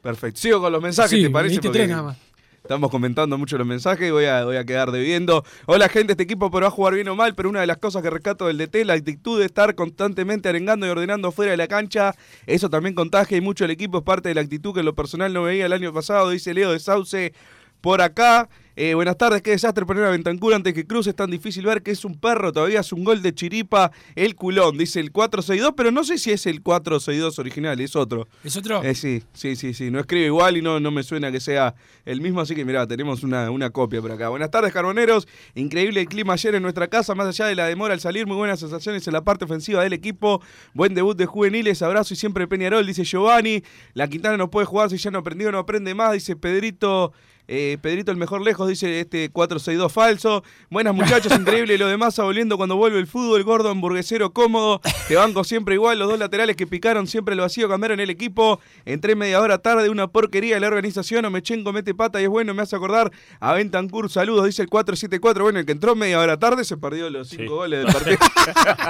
[0.00, 0.40] Perfecto.
[0.40, 1.56] Sigo con los mensajes, Sí, ¿te parece?
[1.56, 2.16] Porque tres nada más.
[2.64, 5.44] Estamos comentando mucho los mensajes y voy a, voy a quedar debiendo.
[5.66, 8.08] Hola gente, este equipo podrá jugar bien o mal, pero una de las cosas que
[8.08, 12.14] rescato del DT, la actitud de estar constantemente arengando y ordenando fuera de la cancha,
[12.46, 15.34] eso también contagia y mucho el equipo, es parte de la actitud que lo personal
[15.34, 17.34] no veía el año pasado, dice Leo de Sauce
[17.82, 18.48] por acá.
[18.76, 21.80] Eh, buenas tardes, qué desastre poner a Bentancur antes que cruce, es tan difícil ver
[21.84, 25.74] que es un perro, todavía es un gol de chiripa, el culón, dice el 462,
[25.76, 28.26] pero no sé si es el 462 original, es otro.
[28.42, 28.82] ¿Es otro?
[28.82, 29.92] Eh, sí, sí, sí, sí.
[29.92, 32.84] No escribe igual y no, no me suena que sea el mismo, así que mirá,
[32.84, 34.28] tenemos una, una copia por acá.
[34.30, 35.28] Buenas tardes, carboneros.
[35.54, 38.36] Increíble el clima ayer en nuestra casa, más allá de la demora al salir, muy
[38.36, 40.42] buenas sensaciones en la parte ofensiva del equipo.
[40.72, 43.62] Buen debut de juveniles, abrazo y siempre Peñarol, dice Giovanni.
[43.92, 47.12] La Quintana no puede jugar si ya no aprendió, no aprende más, dice Pedrito.
[47.46, 50.42] Eh, Pedrito el mejor lejos, dice este 462 falso.
[50.70, 54.80] Buenas muchachos, increíble lo demás, volviendo cuando vuelve el fútbol, gordo, hamburguesero, cómodo.
[55.08, 58.60] Te banco siempre igual, los dos laterales que picaron siempre lo vacío cambiaron el equipo.
[58.84, 62.54] Entré media hora tarde, una porquería de la organización, Omechenko mete pata y es bueno,
[62.54, 65.44] me hace acordar a Bentancur, saludos, dice el 474.
[65.44, 67.48] Bueno, el que entró media hora tarde se perdió los cinco Sí.
[67.48, 68.18] goles del partido.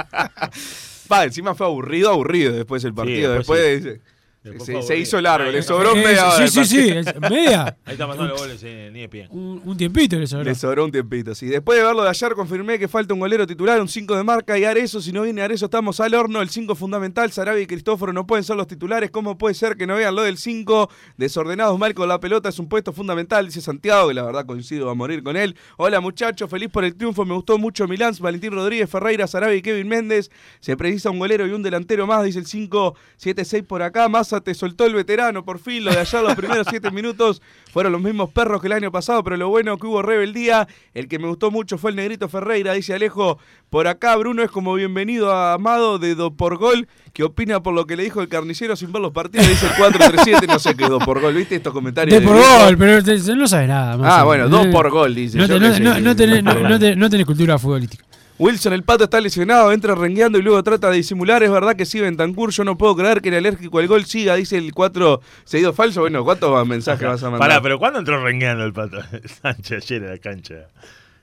[1.11, 3.33] Va, encima fue aburrido, aburrido después el partido.
[3.33, 3.83] después después sí.
[3.83, 4.15] se- Después
[4.53, 6.47] se, fue se hizo largo, le sobró Eh, media hora.
[6.47, 6.93] sí, sí, sí,
[7.29, 7.77] media.
[7.85, 9.27] Ahí está mandando los goles eh, ni de pie.
[9.29, 10.43] Un, un tiempito le sobró.
[10.43, 11.47] Le sobró un tiempito, sí.
[11.47, 14.57] Después de verlo de ayer, confirmé que falta un golero titular, un 5 de marca
[14.57, 15.01] y Arezo.
[15.01, 16.41] Si no viene Arezo, estamos al horno.
[16.41, 19.11] El 5 fundamental, Sarabia y Cristóforo no pueden ser los titulares.
[19.11, 20.89] ¿Cómo puede ser que no vean lo del 5?
[21.17, 24.89] Desordenados mal con la pelota, es un puesto fundamental, dice Santiago, que la verdad coincido
[24.89, 25.55] a morir con él.
[25.77, 27.25] Hola muchachos, feliz por el triunfo.
[27.25, 30.29] Me gustó mucho Milán, Valentín Rodríguez, Ferreira, Sarabia y Kevin Méndez.
[30.59, 34.07] Se precisa un golero y un delantero más, dice el 5-7-6 por acá.
[34.09, 37.91] Más Te soltó el veterano, por fin, lo de ayer los primeros siete minutos fueron
[37.91, 41.19] los mismos perros que el año pasado, pero lo bueno que hubo rebeldía, el que
[41.19, 43.37] me gustó mucho fue el negrito Ferreira, dice Alejo,
[43.69, 47.73] por acá Bruno es como bienvenido a Amado de Do por Gol, que opina por
[47.73, 50.75] lo que le dijo el carnicero sin ver los partidos, dice el 437, no sé
[50.75, 52.19] qué es Do por Gol, ¿viste estos comentarios?
[52.19, 53.01] De por gol, pero
[53.35, 53.97] no sabes nada.
[53.97, 54.13] más.
[54.13, 55.37] Ah, bueno, dos Eh, por gol, dice.
[55.37, 58.04] No tenés cultura futbolística.
[58.37, 61.41] Wilson, el pato está lesionado, entra rengueando y luego trata de disimular.
[61.41, 62.51] Es verdad que sí, Bentancur.
[62.51, 66.01] Yo no puedo creer que el alérgico al gol siga, dice el 4 seguido falso.
[66.01, 67.47] Bueno, ¿cuántos mensajes vas a mandar?
[67.47, 68.97] Pará, pero ¿cuándo entró rengueando el pato
[69.41, 70.55] Sánchez ayer a la cancha?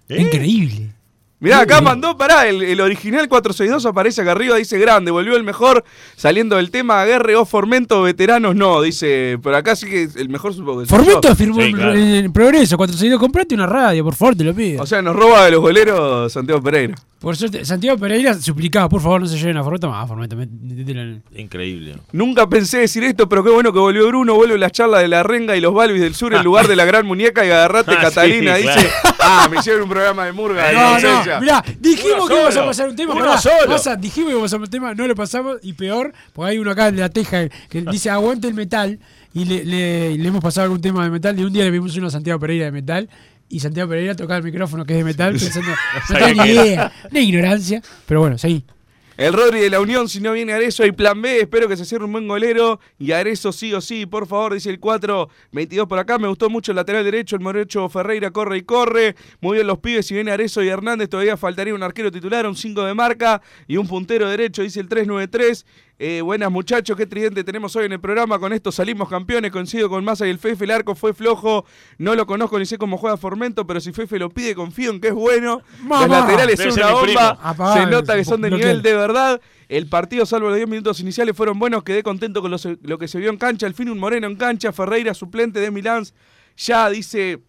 [0.09, 0.23] ¿Eh?
[0.23, 0.91] Increíble.
[1.43, 5.43] Mirá, acá mandó, pará, el, el original 462 aparece acá arriba, dice grande, volvió el
[5.43, 5.85] mejor,
[6.17, 10.55] saliendo del tema Aguerre o Formento, veteranos no, dice, pero acá sí que el mejor
[10.55, 11.35] supongo que Formento yo.
[11.35, 13.19] firmó en, en Progreso 462.
[13.21, 14.83] Comprate una radio, por favor, te lo pido.
[14.83, 16.95] O sea, nos roba de los goleros Santiago Pereira.
[17.19, 20.07] por suerte, Santiago Pereira suplicaba, por favor, no se lleven a Formento más.
[20.09, 21.97] Formento, métetelo en- Increíble.
[22.13, 24.35] Nunca pensé decir esto, pero qué bueno que volvió Bruno.
[24.35, 26.85] Vuelve la charla de la renga y los Balvis del sur en lugar de la
[26.85, 28.57] gran muñeca y agarrate Ah, Catalina.
[28.57, 29.17] sí, dice, claro.
[29.21, 30.69] ah, me hicieron un programa de murga.
[30.69, 30.99] de No,
[31.39, 31.57] inocencia".
[31.57, 33.67] no, mirá, dijimos que íbamos a pasar un tema, uno pará, solo.
[33.67, 36.59] pasa, dijimos que íbamos a pasar un tema, no lo pasamos, y peor, porque hay
[36.59, 38.99] uno acá de la teja que dice aguante el metal,
[39.35, 41.97] y le, le- le hemos pasado algún tema de metal, y un día le vimos
[41.97, 43.09] uno a Santiago Pereira de metal,
[43.49, 45.71] y Santiago Pereira tocaba el micrófono que es de metal, pensando,
[46.09, 48.65] no tenía ni idea, una ignorancia, pero bueno, seguí.
[49.23, 51.43] El Rodri de la Unión, si no viene Arezo, hay plan B.
[51.43, 52.81] Espero que se cierre un buen golero.
[52.99, 56.19] Y Arezo sí o sí, por favor, dice el 4-22 por acá.
[56.19, 57.37] Me gustó mucho el lateral derecho.
[57.37, 59.15] El Morocho Ferreira corre y corre.
[59.41, 60.07] Muy bien los pibes.
[60.07, 63.77] Si viene Arezo y Hernández, todavía faltaría un arquero titular, un 5 de marca y
[63.77, 65.67] un puntero derecho, dice el 393.
[66.05, 68.37] Eh, buenas muchachos, qué tridente tenemos hoy en el programa.
[68.41, 69.53] Con esto salimos campeones.
[69.53, 70.65] Coincido con Massa y el Fefe.
[70.65, 71.65] El arco fue flojo.
[71.97, 75.01] No lo conozco ni sé cómo juega Formento, pero si Fefe lo pide, confío en
[75.01, 75.63] que es bueno.
[75.83, 76.09] Mamá.
[76.09, 77.39] Los laterales son una bomba.
[77.41, 79.41] Apagá, Se nota que son de nivel de verdad.
[79.69, 81.85] El partido, salvo los 10 minutos iniciales, fueron buenos.
[81.85, 83.69] Quedé contento con lo, lo que se vio en cancha.
[83.69, 84.73] Al fin un Moreno en cancha.
[84.73, 86.05] Ferreira, suplente de Milán.
[86.57, 87.45] Ya dice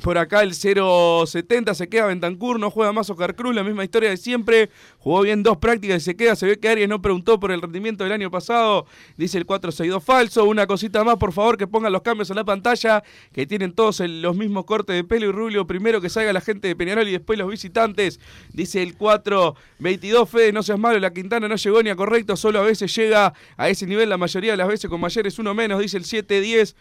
[0.00, 1.74] por acá el 0.70.
[1.74, 2.58] Se queda Bentancur.
[2.58, 3.54] No juega más Oscar Cruz.
[3.54, 4.70] La misma historia de siempre.
[4.98, 6.36] Jugó bien dos prácticas y se queda.
[6.36, 8.86] Se ve que Arias no preguntó por el rendimiento del año pasado.
[9.16, 10.44] Dice el 462 falso.
[10.46, 13.02] Una cosita más, por favor, que pongan los cambios en la pantalla.
[13.32, 15.66] Que tienen todos los mismos cortes de pelo y rubio.
[15.66, 18.20] Primero que salga la gente de Peñarol y después los visitantes.
[18.52, 20.98] Dice el 422 Fede, no seas malo.
[20.98, 22.36] La Quintana no llegó ni a correcto.
[22.36, 24.08] Solo a veces llega a ese nivel.
[24.08, 25.80] La mayoría de las veces con Mayer es uno menos.
[25.80, 26.74] Dice el 710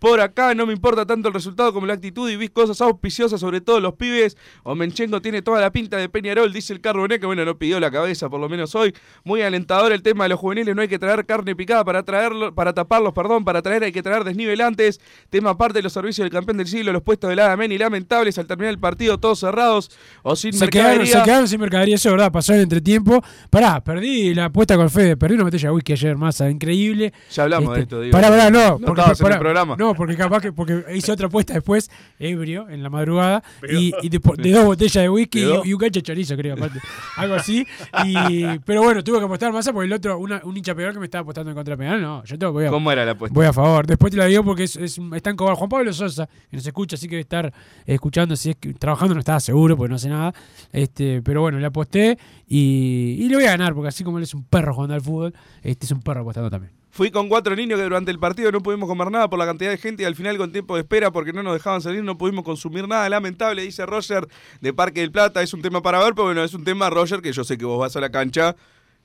[0.00, 3.38] por acá no me importa tanto el resultado como la actitud y vi cosas auspiciosas,
[3.38, 4.36] sobre todo los pibes.
[4.64, 7.90] Omenchenko tiene toda la pinta de Peñarol, dice el Carboné, que bueno, no pidió la
[7.90, 8.94] cabeza, por lo menos hoy.
[9.24, 12.54] Muy alentador el tema de los juveniles, no hay que traer carne picada para traerlo,
[12.54, 15.00] para taparlos, perdón, para traer hay que traer desnivelantes.
[15.28, 18.38] Tema aparte de los servicios del campeón del siglo, los puestos de la Meni lamentables
[18.38, 19.90] al terminar el partido, todos cerrados
[20.22, 21.18] o sin Se quedaron, mercadería.
[21.20, 23.22] se quedaron sin mercadería, eso es verdad, pasó el entretiempo.
[23.50, 27.12] Pará, perdí la apuesta con Fede, perdí una botella de whisky ayer, masa, increíble.
[27.32, 28.12] Ya hablamos de Este, esto, digo.
[28.12, 28.78] Pará, pará, no.
[28.78, 29.76] No porque, estabas en pará, el programa.
[29.78, 34.08] No, porque capaz que porque hice otra apuesta después, ebrio, en la madrugada, y, y
[34.08, 36.78] de, de dos botellas de whisky y, y un cacho de chorizo, creo, aparte.
[37.16, 37.66] Algo así.
[38.06, 40.98] Y, pero bueno, tuve que apostar masa porque el otro, una- un hincha peor que
[41.00, 43.12] me estaba apostando en contra de Penal, no, yo tengo, voy a, ¿Cómo era la
[43.12, 43.34] apuesta?
[43.34, 43.86] Voy a favor.
[43.86, 45.36] Después te la digo porque es, es, está en.
[45.36, 47.52] Juan Pablo Sosa, que nos escucha, así que debe estar
[47.86, 48.36] escuchando.
[48.36, 50.32] Si es que trabajando no estaba seguro porque no hace nada.
[50.72, 54.24] Este, pero bueno, le aposté y, y le voy a ganar porque así como él
[54.24, 56.72] es un perro jugando al fútbol, este es un perro apostando también.
[57.00, 59.70] Fui con cuatro niños que durante el partido no pudimos comer nada por la cantidad
[59.70, 62.18] de gente y al final con tiempo de espera porque no nos dejaban salir no
[62.18, 63.08] pudimos consumir nada.
[63.08, 64.28] Lamentable, dice Roger
[64.60, 65.40] de Parque del Plata.
[65.40, 67.64] Es un tema para ver, pero bueno, es un tema, Roger, que yo sé que
[67.64, 68.54] vos vas a la cancha,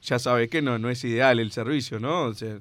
[0.01, 2.23] ya sabes que no, no es ideal el servicio, ¿no?
[2.23, 2.59] O sea,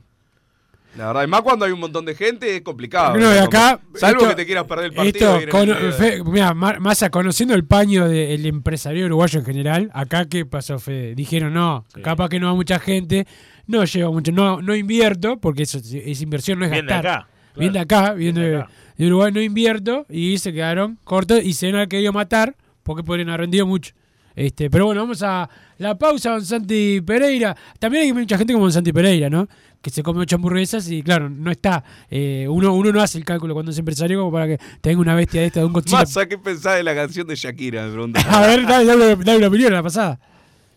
[0.96, 3.16] la verdad, y más cuando hay un montón de gente es complicado.
[3.16, 5.36] No, y acá, Salvo esto- que te quieras perder el partido.
[5.38, 6.22] Esto, con- el de- Fe-
[6.54, 11.14] Massa, conociendo el paño del empresario uruguayo en general, acá qué pasó, Fede?
[11.14, 13.26] Dijeron, no, capaz que no va mucha gente,
[13.66, 17.12] no lleva mucho, no, no invierto, porque eso es, inversión, no es Bien de gastar.
[17.18, 18.64] acá, Bien de acá, bien de,
[18.98, 23.28] de Uruguay no invierto, y se quedaron cortos y se han querido matar, porque podrían
[23.28, 23.92] haber rendido mucho.
[24.36, 27.56] Este, pero bueno, vamos a la pausa, Don Santi Pereira.
[27.78, 29.48] También hay mucha gente como Don Santi Pereira, ¿no?
[29.84, 31.84] Que se come ocho hamburguesas y claro, no está.
[32.08, 35.14] eh, uno, uno no hace el cálculo cuando es empresario como para que tenga una
[35.14, 35.72] bestia de esta de un.
[35.92, 37.84] Massa, ¿qué pensás de la canción de Shakira?
[38.30, 40.18] A ver, dale, dale, dale una opinión a la pasada.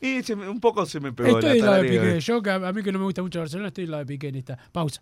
[0.01, 2.19] Y se me- un poco se me pegó Estoy en la de Piqué.
[2.19, 4.05] Yo, que a, a mí que no me gusta mucho Barcelona, estoy en la de
[4.07, 4.57] Piqué en esta.
[4.73, 5.01] Pausa.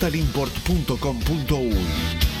[0.01, 2.40] www.totalimport.com.uy.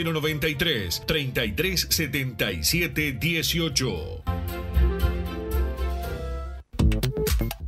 [0.03, 4.21] 093 33 77 18.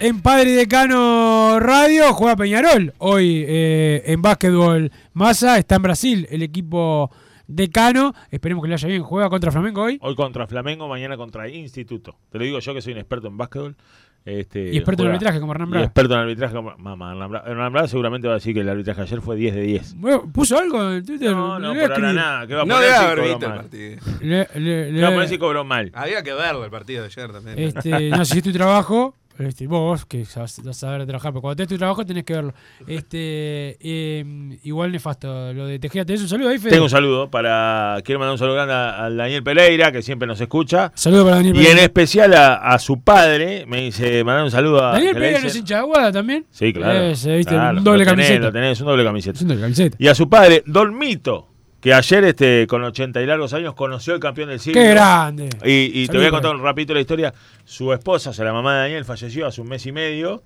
[0.00, 2.12] En Padre y Decano Radio.
[2.14, 4.90] Juega Peñarol hoy eh, en básquetbol.
[5.12, 7.10] Massa está en Brasil, el equipo
[7.46, 8.14] decano.
[8.30, 9.02] Esperemos que le vaya bien.
[9.02, 9.98] Juega contra Flamengo hoy.
[10.00, 12.16] Hoy contra Flamengo, mañana contra Instituto.
[12.30, 13.76] Te lo digo yo que soy un experto en básquetbol.
[14.24, 15.84] Este, Y experto en juega- arbitraje como Hernán y Bravo.
[15.84, 17.12] experto en arbitraje como mamá,
[17.46, 19.94] Hernán Bravo seguramente va a decir que el arbitraje ayer fue 10 de 10.
[19.96, 21.30] Bueno, ¿Puso algo en Twitter?
[21.30, 22.46] No, no, a por ahora nada.
[22.46, 23.56] ¿Qué va a No poner debe si haber el mal?
[23.58, 24.00] partido.
[24.22, 25.90] Le- le- le- ¿Qué va a poner si cobró mal?
[25.94, 27.58] Había que verlo el partido de ayer también.
[27.58, 29.14] Este, no si es tu trabajo.
[29.38, 32.54] Este, vos, que a saber trabajar, pero cuando tenés tu trabajo tenés que verlo.
[32.86, 34.24] Este, eh,
[34.62, 36.04] igual nefasto lo de Tejeda.
[36.04, 36.70] ¿Tenés un saludo ahí, Fede?
[36.70, 37.98] Tengo un saludo para.
[38.04, 40.92] Quiero mandar un saludo grande a, a Daniel Pereira, que siempre nos escucha.
[40.94, 43.64] Saludo para Daniel Y en especial a, a su padre.
[43.66, 44.92] Me dice, mandar un saludo a.
[44.92, 46.46] Daniel Pereira no es hincha Aguada también.
[46.50, 47.12] Sí, claro.
[47.44, 48.46] Claro, un doble lo tenés, camiseta.
[48.46, 49.36] Lo tenés, un doble camiseta.
[49.36, 49.96] Es un doble camiseta.
[49.98, 51.53] Y a su padre, Don Mito,
[51.84, 54.80] que ayer, este, con 80 y largos años, conoció al campeón del siglo.
[54.80, 55.50] ¡Qué grande!
[55.66, 57.34] Y, y te voy a contar un rapidito la historia.
[57.66, 60.42] Su esposa, o sea, la mamá de Daniel, falleció hace un mes y medio.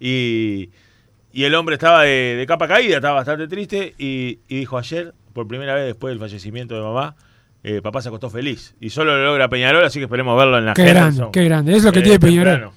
[0.00, 0.70] Y,
[1.32, 3.94] y el hombre estaba de, de capa caída, estaba bastante triste.
[3.96, 7.14] Y, y dijo ayer, por primera vez después del fallecimiento de mamá,
[7.62, 8.74] eh, papá se acostó feliz.
[8.80, 11.76] Y solo lo logra Peñarol, así que esperemos verlo en la Qué grande, qué grande.
[11.76, 12.72] Es lo que tiene Peñarol.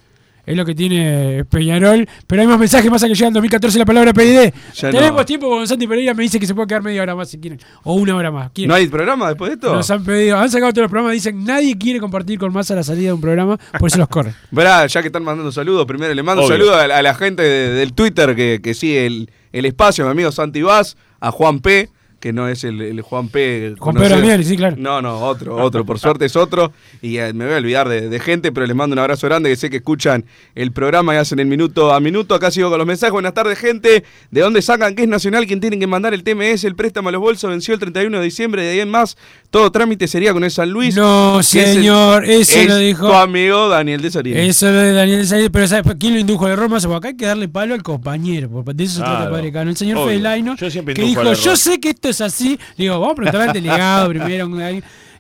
[0.45, 2.07] Es lo que tiene Peñarol.
[2.27, 4.51] Pero hay más mensajes más a que llega en 2014 la palabra PID.
[4.75, 5.25] Ya Tenemos no.
[5.25, 6.13] tiempo con Santi Pereira.
[6.13, 7.59] Me dice que se puede quedar media hora más si quieren.
[7.83, 8.51] O una hora más.
[8.51, 8.69] ¿Quieren?
[8.69, 9.73] ¿No hay programa después de esto?
[9.73, 11.13] Nos han pedido, han sacado todos los programas.
[11.13, 13.57] Dicen nadie quiere compartir con más a la salida de un programa.
[13.79, 14.33] Por eso los corre.
[14.51, 16.57] Verá, ya que están mandando saludos, primero le mando un Obvio.
[16.57, 20.05] saludo a, la- a la gente de- del Twitter que, que sigue el, el espacio,
[20.05, 21.89] mi amigo Santi Vaz, a Juan P.,
[22.26, 23.76] que no es el, el Juan P.
[23.78, 23.95] Juan.
[23.97, 24.76] Pedro Miel, sí, claro.
[24.80, 26.73] No, no, otro, otro, por suerte es otro.
[27.03, 29.51] Y eh, me voy a olvidar de, de gente, pero les mando un abrazo grande,
[29.51, 32.34] que sé que escuchan el programa y hacen el minuto a minuto.
[32.34, 33.11] Acá sigo con los mensajes.
[33.13, 34.03] Buenas tardes, gente.
[34.32, 35.45] ¿De dónde sacan que es nacional?
[35.45, 36.63] quien tienen que mandar el TMS?
[36.63, 39.17] El préstamo a los bolsos venció el 31 de diciembre, de ahí en más.
[39.51, 40.95] Todo trámite sería con el San Luis.
[40.95, 43.05] No, que es el- señor, eso es lo dijo.
[43.05, 44.39] Tu amigo Daniel de Sarina.
[44.41, 46.84] Eso lo de Daniel de Said, pero ¿sabes quién lo indujo al error más?
[46.88, 48.49] Porque acá hay que darle palo al compañero.
[48.49, 49.69] porque De eso se trata Claro, Padre Cano.
[49.69, 50.07] El señor obvio.
[50.07, 51.57] Feilaino, Yo siempre que dijo: Yo error".
[51.57, 52.59] sé que esto es así.
[52.78, 54.49] Le digo, vamos a preguntarle al delegado primero.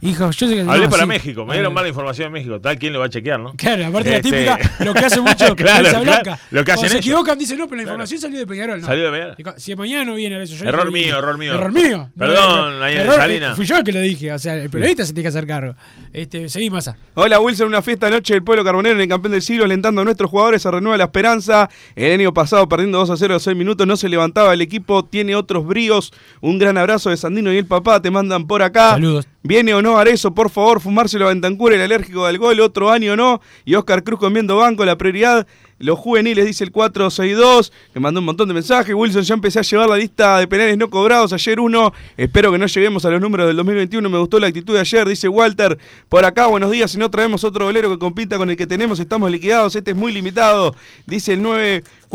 [0.01, 1.07] Hijo, yo sé que Hablé no, para sí.
[1.09, 2.59] México, me dieron mala información en México.
[2.59, 3.53] Tal, ¿quién lo va a chequear, no?
[3.55, 6.39] Claro, aparte la Este- típica, lo que hace mucho Claro, Prensa claro, Blanca.
[6.51, 7.05] lo que Cuando hacen se ellos.
[7.05, 8.81] equivocan, dicen, no, pero la información salió de Peñarol.
[8.81, 8.87] No.
[8.87, 9.55] Salió de Peñarol.
[9.59, 11.05] Si mañana no viene eso, yo Error dije.
[11.07, 11.53] mío, error mío.
[11.53, 11.97] Error mío.
[11.97, 12.35] No, Perdón,
[12.73, 13.55] error- Daniel error- Salinas.
[13.55, 14.31] Fui yo el que lo dije.
[14.33, 15.75] O sea, el periodista se tiene que hacer cargo.
[16.13, 16.97] Este, seguí, Massa.
[17.15, 20.03] Hola Wilson, una fiesta anoche del pueblo carbonero en el campeón del siglo, alentando a
[20.03, 21.69] nuestros jugadores a renueva la esperanza.
[21.95, 25.05] El año pasado, perdiendo 2 a 0 a 6 minutos, no se levantaba el equipo,
[25.05, 26.11] tiene otros bríos.
[26.41, 28.91] Un gran abrazo de Sandino y el papá, te mandan por acá.
[28.91, 29.27] Saludos.
[29.47, 30.33] ¿Viene o no Arezo?
[30.33, 33.41] Por favor, fumárselo a Bentancur, el alérgico del gol, otro año o no.
[33.63, 35.45] Y Oscar Cruz comiendo banco, la prioridad.
[35.77, 38.95] Los juveniles, dice el 462, que mandó un montón de mensajes.
[38.95, 41.31] Wilson, ya empecé a llevar la lista de penales no cobrados.
[41.31, 44.09] Ayer uno, espero que no lleguemos a los números del 2021.
[44.09, 45.77] Me gustó la actitud de ayer, dice Walter.
[46.09, 46.89] Por acá, buenos días.
[46.89, 49.75] Si no traemos otro bolero que compita con el que tenemos, estamos liquidados.
[49.75, 50.75] Este es muy limitado,
[51.05, 51.43] dice el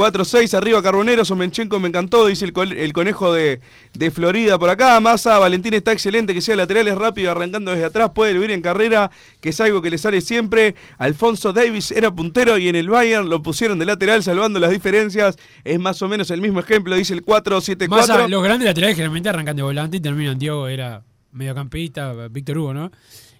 [0.01, 0.55] 946.
[0.55, 3.61] Arriba Carbonero, Somenchenko me encantó, dice el, conejo de,
[3.93, 4.59] de Florida.
[4.59, 8.33] Por acá, Massa, Valentín está excelente, que sea lateral, es rápido, arrancando desde atrás, puede
[8.33, 10.75] vivir en carrera, que es algo que le sale siempre.
[10.97, 15.37] Alfonso Davis era puntero y en el Bayern lo pusieron de lateral, salvando las diferencias.
[15.65, 18.15] Es más o menos el mismo ejemplo, dice el 474.
[18.15, 20.39] Massa, los grandes laterales generalmente arrancan de volante y terminan.
[20.39, 22.91] Diego era mediocampista, Víctor Hugo, ¿no?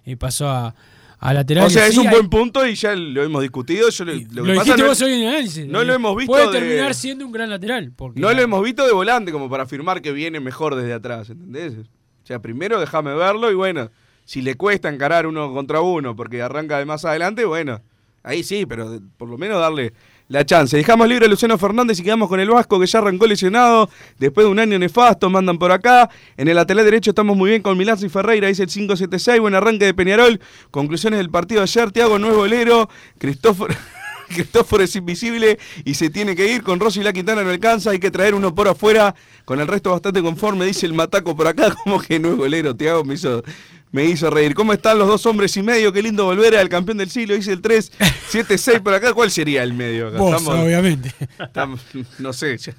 [0.05, 0.75] Y pasó a,
[1.23, 1.67] a lateral.
[1.67, 3.89] O sea, es sí, un hay- buen punto y ya lo hemos discutido.
[3.89, 5.65] Yo lo, lo que pasa no- vos hoy en el análisis.
[5.67, 7.93] no lo hemos visto Puede de- terminar siendo un gran lateral.
[7.95, 11.29] Porque No lo hemos visto de volante como para afirmar que viene mejor desde atrás,
[11.29, 11.73] ¿entendés?
[11.77, 13.89] O sea, primero déjame verlo y bueno,
[14.25, 17.81] si le cuesta encarar uno contra uno porque arranca de más adelante, bueno,
[18.23, 19.93] ahí sí, pero por lo menos darle
[20.31, 20.77] la chance.
[20.77, 24.45] Dejamos libre a Luciano Fernández y quedamos con el Vasco que ya arrancó lesionado después
[24.45, 26.09] de un año nefasto, mandan por acá.
[26.37, 29.85] En el lateral derecho estamos muy bien con y Ferreira, dice el 576, buen arranque
[29.85, 30.39] de Peñarol.
[30.71, 33.75] Conclusiones del partido ayer, Tiago no es bolero, Cristóforo...
[34.29, 36.63] Cristóforo es invisible y se tiene que ir.
[36.63, 37.89] Con Rossi y la Quintana no alcanza.
[37.89, 39.13] Hay que traer uno por afuera.
[39.43, 41.75] Con el resto bastante conforme, dice el Mataco por acá.
[41.83, 42.73] Como que no es golero.
[42.73, 43.43] Tiago me hizo,
[43.91, 44.53] me hizo reír.
[44.53, 45.91] ¿Cómo están los dos hombres y medio?
[45.91, 47.35] Qué lindo volver al campeón del siglo.
[47.35, 47.91] Dice el 3,
[48.29, 49.13] 7, 6 por acá.
[49.13, 50.17] ¿Cuál sería el medio acá?
[50.17, 51.13] Vos, obviamente.
[51.39, 51.81] estamos-
[52.19, 52.57] no sé.
[52.57, 52.73] ya-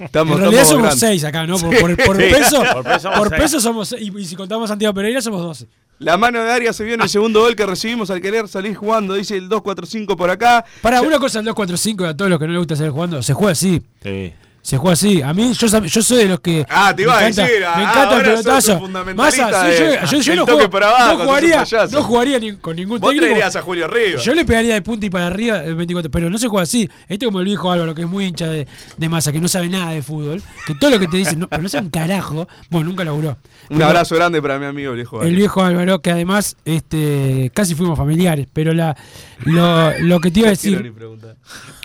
[0.00, 1.00] Estamos, en realidad estamos somos grandes.
[1.00, 1.56] seis acá, ¿no?
[1.58, 1.80] Por, Sí.
[1.80, 3.40] por- por peso, Por peso somos por seis.
[3.42, 3.92] peso somos.
[3.98, 5.66] Y, y si contamos a Santiago Pereira, somos 12.
[6.00, 8.74] La mano de Arias se vio en el segundo gol que recibimos al querer salir
[8.74, 9.14] jugando.
[9.14, 10.64] Dice el 2-4-5 por acá.
[10.82, 13.22] Para Ya- una cosa, el 2-4-5, a todos los que no les gusta salir jugando,
[13.22, 13.82] se juega así.
[14.02, 14.32] Sí.
[14.62, 15.22] Se juega así.
[15.22, 16.66] A mí, yo, yo soy de los que.
[16.68, 18.78] Ah, te iba me a decir, Me ah, encanta el pelotazo.
[18.78, 22.56] un Massa, de- yo, yo, yo el no, juego- abajo, un jugaría, no jugaría ni
[22.56, 23.26] con ningún Vos técnico.
[23.26, 24.22] traerías a Julio Rivas.
[24.22, 26.88] Yo le pegaría de punta y para arriba el 24, pero no se juega así.
[27.08, 28.66] Este como el viejo Álvaro, que es muy hincha de,
[28.98, 31.48] de masa, que no sabe nada de fútbol, que todo lo que te dicen, no,
[31.48, 32.46] pero no sabe un carajo.
[32.68, 33.38] Bueno, nunca laburó.
[33.70, 35.22] Un Pero abrazo grande para mi amigo viejo.
[35.22, 38.96] El viejo Álvaro, que además este, casi fuimos familiares, pero la,
[39.44, 40.92] lo, lo que te iba a decir.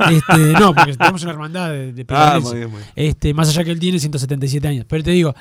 [0.10, 2.06] Este, no, porque tenemos una hermandad de, de
[2.96, 4.86] Este, más allá que él tiene 177 años.
[4.88, 5.34] Pero te digo,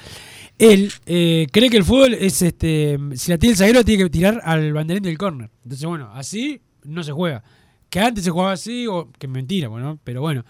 [0.58, 2.98] él eh, cree que el fútbol es este.
[3.14, 5.50] Si la tiene el zaguero, tiene que tirar al banderín del córner.
[5.64, 7.42] Entonces, bueno, así no se juega.
[7.90, 10.44] Que antes se jugaba así, o que mentira, bueno, pero bueno.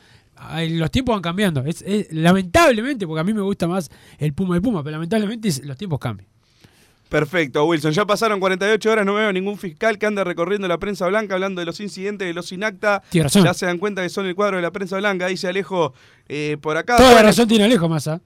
[0.69, 1.63] Los tiempos van cambiando.
[1.65, 5.49] Es, es- lamentablemente, porque a mí me gusta más el Puma de Puma, pero lamentablemente
[5.65, 6.29] los tiempos cambian.
[7.15, 7.93] Perfecto, Wilson.
[7.93, 11.61] Ya pasaron 48 horas, no veo ningún fiscal que ande recorriendo la prensa blanca hablando
[11.61, 13.05] de los incidentes de los Sinacta.
[13.09, 13.45] Tiene razón.
[13.45, 15.29] Ya se dan cuenta que son el cuadro de la prensa blanca.
[15.29, 15.95] Dice Alejo
[16.29, 16.97] eh, por acá.
[16.97, 18.21] Toda la razón tiene Alejo Massa.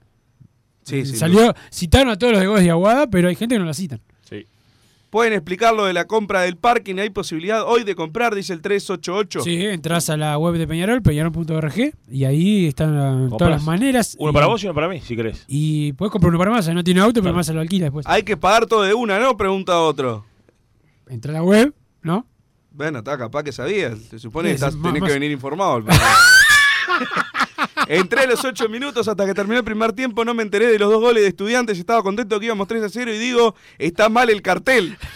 [0.84, 3.66] Sí, sí, Salió, citaron a todos los de de Aguada, pero hay gente que no
[3.66, 4.00] la citan.
[5.10, 6.96] Pueden explicar lo de la compra del parking.
[6.98, 9.40] Hay posibilidad hoy de comprar, dice el 388.
[9.40, 14.16] Sí, entras a la web de Peñarol, peñarol.org, y ahí están eh, todas las maneras.
[14.18, 15.44] Uno y- para vos y uno para mí, si querés.
[15.48, 18.06] Y puedes comprar uno para más, no tiene auto, pero más se lo alquila después.
[18.06, 19.34] Hay que pagar todo de una, ¿no?
[19.38, 20.26] Pregunta otro.
[21.08, 22.26] Entra a la web, ¿no?
[22.70, 23.98] Bueno, está capaz que sabías.
[24.10, 25.82] Se supone que Sí, estás, más- tenés más- que venir informado.
[27.88, 30.78] Entré a los 8 minutos hasta que terminó el primer tiempo, no me enteré de
[30.78, 34.08] los dos goles de estudiantes, estaba contento que íbamos 3 a 0 y digo, está
[34.08, 34.96] mal el cartel.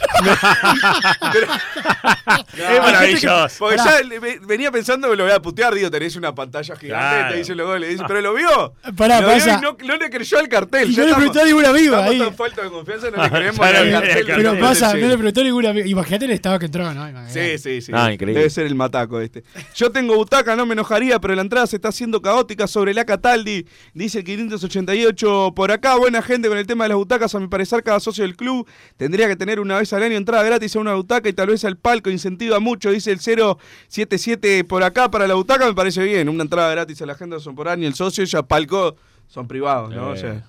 [2.56, 3.56] Es maravilloso.
[3.58, 4.00] Porque Pará.
[4.02, 7.32] ya venía pensando que lo voy a putear, digo, tenés una pantalla gigante, Claro.
[7.32, 8.74] te dice los goles, dice, pero lo vio.
[8.96, 10.90] Pará, lo vio pasa- y no, no le creyó al cartel.
[10.90, 12.18] Y ya no le preguntó a ningún amigo Estamos ahí.
[12.18, 14.26] tan falta de confianza, no le creemos al cartel.
[14.26, 15.86] Pero pasa, no le preguntó a ningún amigo.
[15.86, 17.08] Imagínate el estado que entró, ¿no?
[17.08, 17.58] Imagínate.
[17.58, 17.92] Sí, sí, sí.
[17.94, 18.14] Ah, sí.
[18.14, 18.38] increíble.
[18.40, 19.42] Debe ser el mataco este.
[19.74, 23.04] Yo tengo butaca, no me enojaría, pero la entrada se está haciendo caótica sobre la
[23.04, 23.66] Cataldi.
[23.92, 25.96] Dice el 588 por acá.
[25.96, 27.34] Buena gente con el tema de las butacas.
[27.34, 28.66] A mi parecer, cada socio del club
[28.96, 31.64] tendría que tener una vez al año entrada gratis a una butaca y tal vez
[31.66, 32.08] al palco.
[32.08, 35.10] Incentiva mucho, dice el 077 por acá.
[35.10, 36.30] Para la butaca me parece bien.
[36.30, 37.86] Una entrada gratis a la gente son por año.
[37.86, 38.96] El socio ya palco
[39.28, 40.14] son privados, ¿no?
[40.14, 40.42] Eh,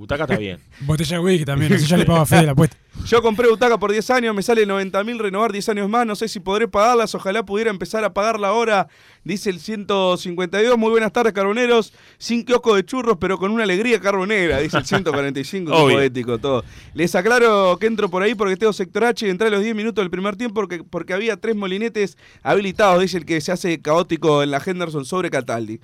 [0.00, 0.58] Butaca está bien.
[0.80, 2.74] Botella de whisky también, así ya le pago a Fede la apuesta.
[3.06, 6.16] Yo compré butaca por 10 años, me sale 90 mil renovar 10 años más, no
[6.16, 8.88] sé si podré pagarlas, ojalá pudiera empezar a pagarla ahora,
[9.24, 14.00] dice el 152, muy buenas tardes carboneros, sin kiosco de churros, pero con una alegría
[14.00, 15.96] carbonera, dice el 145, qué Obvio.
[15.96, 16.64] poético todo.
[16.94, 19.74] Les aclaro que entro por ahí porque tengo sector H y entré a los 10
[19.74, 23.80] minutos del primer tiempo porque, porque había tres molinetes habilitados, dice el que se hace
[23.82, 25.78] caótico en la Henderson sobre Cataldi.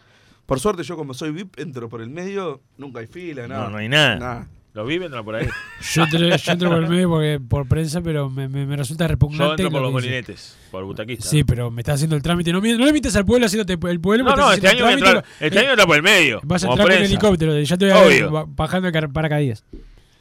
[0.47, 3.65] Por suerte yo como soy VIP entro por el medio, nunca hay fila, nada.
[3.65, 4.17] No, no hay nada.
[4.17, 4.49] Nada.
[4.75, 5.49] Los viven por ahí.
[5.95, 9.05] Yo entro, yo entro por el medio porque, por prensa, pero me, me- me resulta
[9.05, 9.63] Yo repugnante.
[9.63, 11.25] entro por lo los molinetes, por butaquista.
[11.27, 12.53] Sí, pero me está haciendo el trámite.
[12.53, 14.25] No, no le mientes al pueblo haciéndote el pueblo.
[14.25, 16.41] No, estás no, este año, el entrar, trámite, este eh, año entra por el medio.
[16.45, 17.05] Vas a entrar con prensa.
[17.07, 17.59] helicóptero.
[17.59, 19.65] Ya te voy a ba- bajando el paracaídas.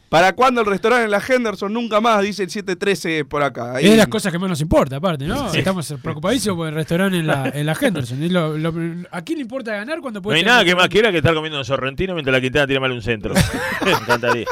[0.09, 1.73] ¿Para cuándo el restaurante en la Henderson?
[1.73, 3.75] Nunca más, dice el 713 por acá.
[3.75, 5.51] Ahí- Es de las cosas que más nos importa, aparte, ¿no?
[5.53, 8.31] Estamos preocupadísimos por el restaurante en la, en la Henderson.
[8.31, 8.73] Lo- lo-
[9.11, 11.17] ¿A quién le importa ganar cuando No puede hay tener nada que más quiera que
[11.17, 13.33] estar comiendo un sorrentino mientras la Quintana tira mal un centro.
[13.83, 14.45] Me encantaría.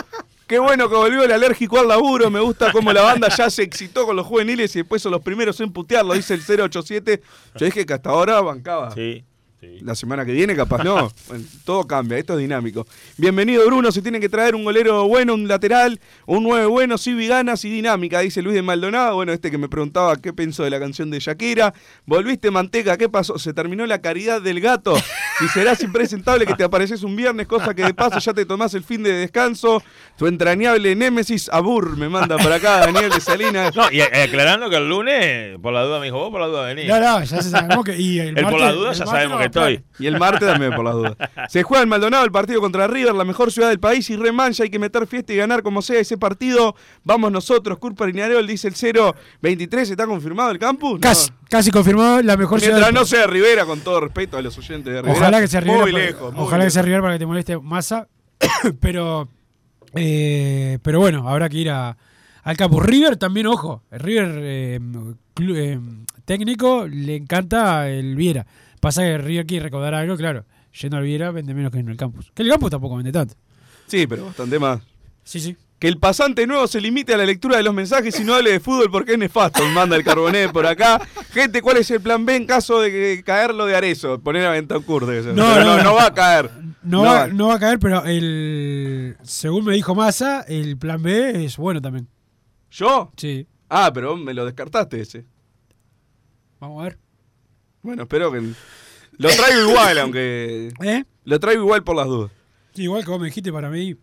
[0.47, 2.29] Qué bueno que volvió el alérgico al laburo.
[2.29, 5.21] Me gusta cómo la banda ya se excitó con los juveniles y después son los
[5.21, 7.21] primeros en putearlo, dice el 087.
[7.57, 8.91] Yo dije que hasta ahora bancaba.
[8.91, 9.23] Sí.
[9.81, 11.11] La semana que viene, capaz no.
[11.27, 12.85] Bueno, todo cambia, esto es dinámico.
[13.17, 13.91] Bienvenido, Bruno.
[13.91, 17.69] Se tiene que traer un golero bueno, un lateral, un 9 bueno, sí, ganas y
[17.69, 19.15] dinámica, dice Luis de Maldonado.
[19.15, 21.73] Bueno, este que me preguntaba qué pensó de la canción de Shakira.
[22.05, 23.39] Volviste, Manteca, ¿qué pasó?
[23.39, 24.95] Se terminó la caridad del gato.
[25.39, 28.73] Si serás impresentable que te apareces un viernes, cosa que de paso ya te tomás
[28.73, 29.81] el fin de descanso.
[30.17, 33.75] Tu entrañable némesis, Abur, me manda por acá Daniel de Salinas.
[33.75, 36.47] No, y a- aclarando que el lunes, por la duda me dijo, vos por la
[36.47, 36.87] duda venís.
[36.87, 37.97] No, no, ya se sabemos que.
[37.97, 39.83] Y el, El por la duda ya sabemos no que estoy.
[39.99, 41.15] Y el martes también, por las dudas.
[41.49, 44.63] Se juega en Maldonado el partido contra River, la mejor ciudad del país, y remancha.
[44.63, 46.75] Hay que meter fiesta y ganar como sea ese partido.
[47.03, 48.75] Vamos nosotros, Curpa Riñarol, dice el
[49.41, 49.89] 023.
[49.91, 50.93] ¿Está confirmado el campus?
[50.93, 50.99] No.
[50.99, 54.57] Casi, casi confirmado la mejor ciudad Mientras no sea Rivera, con todo respeto a los
[54.57, 55.17] oyentes de Rivera.
[55.19, 55.81] Ojalá que sea Rivera.
[55.83, 56.33] Muy para- lejos.
[56.33, 58.07] muy ojalá que sea Rivera para que te moleste masa.
[58.79, 59.27] pero,
[59.95, 61.95] eh, pero bueno, habrá que ir a,
[62.43, 62.83] al campus.
[62.85, 63.83] River también, ojo.
[63.91, 64.79] el River eh,
[65.39, 65.79] eh,
[66.25, 68.45] técnico le encanta el Viera.
[68.83, 70.43] Pasa que River quiere recaudar algo, claro.
[70.81, 72.33] Yendo al Viera vende menos que en el campus.
[72.33, 73.33] Que el campus tampoco vende tanto.
[73.87, 74.81] Sí, pero bastante más.
[75.23, 75.55] Sí, sí.
[75.79, 78.51] Que el pasante nuevo se limite a la lectura de los mensajes y no hable
[78.51, 79.63] de fútbol porque es nefasto.
[79.69, 80.99] Manda el carbonet por acá.
[81.31, 84.19] Gente, ¿cuál es el plan B en caso de que caerlo de Arezo?
[84.19, 85.05] Poner a Ventancur.
[85.05, 85.33] ser.
[85.33, 85.81] No, no, no.
[85.83, 86.51] no va a caer.
[86.81, 91.45] No, va, no va a caer, pero el según me dijo Massa, el plan B
[91.45, 92.09] es bueno también.
[92.69, 93.13] ¿Yo?
[93.15, 93.47] Sí.
[93.69, 95.25] Ah, pero me lo descartaste ese.
[96.59, 96.97] Vamos a ver.
[97.83, 98.39] Bueno, espero que.
[99.17, 100.73] Lo traigo igual, aunque.
[100.83, 101.03] ¿Eh?
[101.25, 102.31] Lo traigo igual por las dudas.
[102.73, 103.95] Sí, igual que vos me dijiste, para mí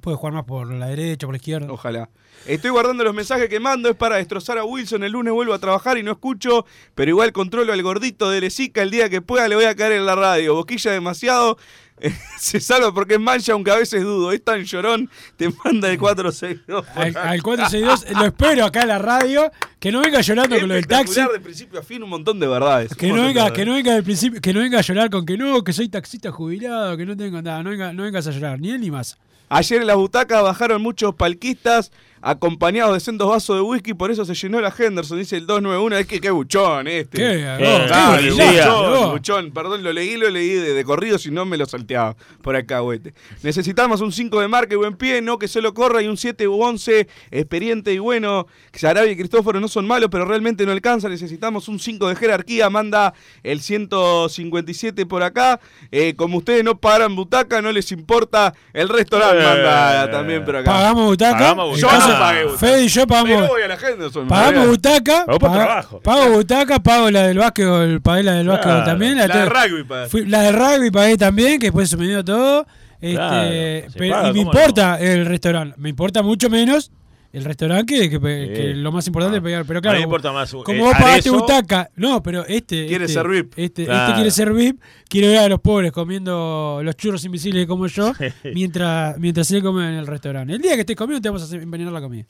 [0.00, 1.70] puede jugar más por la derecha, por la izquierda.
[1.70, 2.08] Ojalá.
[2.46, 5.04] Estoy guardando los mensajes que mando, es para destrozar a Wilson.
[5.04, 8.82] El lunes vuelvo a trabajar y no escucho, pero igual controlo al gordito de Lesica.
[8.82, 10.54] El día que pueda le voy a caer en la radio.
[10.54, 11.58] Boquilla demasiado.
[12.38, 14.32] se salva porque es mancha, aunque a veces dudo.
[14.32, 16.86] Es tan llorón, te manda el 462.
[16.94, 20.74] Al, al 462 lo espero acá en la radio, que no venga llorando con lo
[20.74, 21.20] del taxi.
[21.20, 22.94] De principio a fin un montón de verdades.
[22.94, 25.36] Que no venga, que no venga del principio, que no venga a llorar con que
[25.36, 28.60] no, que soy taxista jubilado, que no tengo nada, no venga, no vengas a llorar,
[28.60, 29.18] ni él ni más.
[29.48, 31.90] Ayer en las butacas bajaron muchos palquistas
[32.22, 35.96] acompañados de sendos vasos de whisky, por eso se llenó la Henderson, dice el 291.
[35.96, 37.18] Es que qué buchón este.
[37.18, 37.78] Qué, qué
[38.28, 39.10] buchón, buchón.
[39.12, 39.50] buchón.
[39.52, 42.80] Perdón, lo leí, lo leí de, de corrido, si no me lo salteaba por acá,
[42.80, 43.14] güete.
[43.42, 46.46] Necesitamos un 5 de marca y buen pie, no que solo corra, y un 7
[46.48, 48.46] u 11 experiente y bueno.
[48.72, 51.08] Sarabia y Cristóforo no son malos, pero realmente no alcanza.
[51.08, 55.60] Necesitamos un 5 de jerarquía, manda el 157 por acá.
[55.90, 59.46] Eh, como ustedes no paran butaca, no les importa el restaurante, Eh.
[59.46, 60.70] manda también por acá.
[60.72, 61.38] Pagamos butaca.
[61.38, 62.09] Pagamos Yo butaca.
[62.18, 62.58] Pagué butaca.
[62.58, 63.48] Fede y yo pagamos.
[63.48, 63.76] voy a la
[64.28, 65.24] Pagamos butaca.
[65.38, 66.00] Trabajo.
[66.00, 69.16] Pago butaca, pago la del básquetbol, pagué la del básquetbol también.
[69.18, 72.66] La de rugby, fui- la de rugby pagué también, que después se me dio todo.
[73.00, 73.48] Este, Claro,
[73.96, 75.74] pero- paga, y me ¿cómo importa el restaurante.
[75.78, 76.90] Me importa mucho menos
[77.32, 79.64] el restaurante que, que- que lo más importante es pegar.
[79.66, 82.86] Pero claro, me importa más, como eh, vos pagaste aderezo- butaca, no, pero este.
[82.86, 83.52] Quiere este- ser VIP.
[83.56, 87.86] Este, este quiere ser VIP, quiere ver a los pobres comiendo los churros invisibles como
[87.86, 88.12] yo,
[88.54, 90.52] mientras, mientras él come en el restaurante.
[90.54, 92.24] El día que estés comiendo te vamos a envenenar la comida.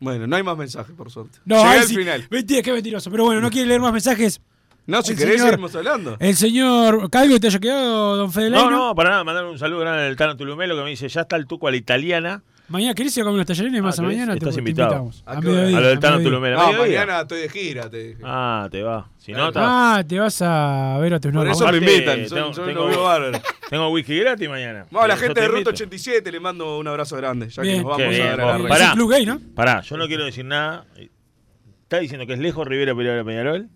[0.00, 1.38] Bueno, no hay más mensajes, por suerte.
[1.44, 1.96] No, Llegué ahí al sí.
[1.96, 2.26] final.
[2.30, 3.10] Mentira, qué mentiroso.
[3.10, 4.40] Pero bueno, no quiere leer más mensajes.
[4.86, 6.16] No, si El querés, señor- seguimos hablando.
[6.20, 9.80] El señor Calvo, ¿te haya quedado, don Fede No, no, para nada, mandar un saludo
[9.80, 12.42] grande al Tano Tulumelo que me dice, ya está el tuco a la italiana.
[12.68, 14.32] Mañana, ¿querés ir a comer unos tallarines más Ah, a mañana?
[14.34, 14.90] Estás te, te invitado.
[15.04, 15.22] invitamos.
[15.24, 15.78] ¿A A mediodía.
[15.78, 16.20] A lo del Tano.
[16.20, 16.56] Tulumelo.
[16.58, 17.00] No, mediodía.
[17.00, 17.88] mañana estoy de gira.
[17.90, 18.20] Te dije.
[18.24, 19.08] Ah, te va.
[19.18, 19.50] Si no.
[19.54, 21.56] Ah, te vas a ver a tus Por novios.
[21.60, 22.86] eso me invitan, tengo- son tengo-.
[23.70, 24.86] Tengo whisky gratis mañana.
[24.90, 25.70] Vamos, a la Yo gente te de Ruta invito.
[25.70, 27.78] 87 le mando un abrazo grande, ya Bien.
[27.78, 28.46] que nos vamos a ver a vos.
[28.46, 28.68] la Es red.
[28.68, 28.86] Pará.
[28.86, 29.40] el club gay, ¿no?
[29.56, 30.86] Pará, yo no quiero decir nada.
[31.82, 33.68] ¿Está diciendo que es lejos Rivera Pereira Peñarol?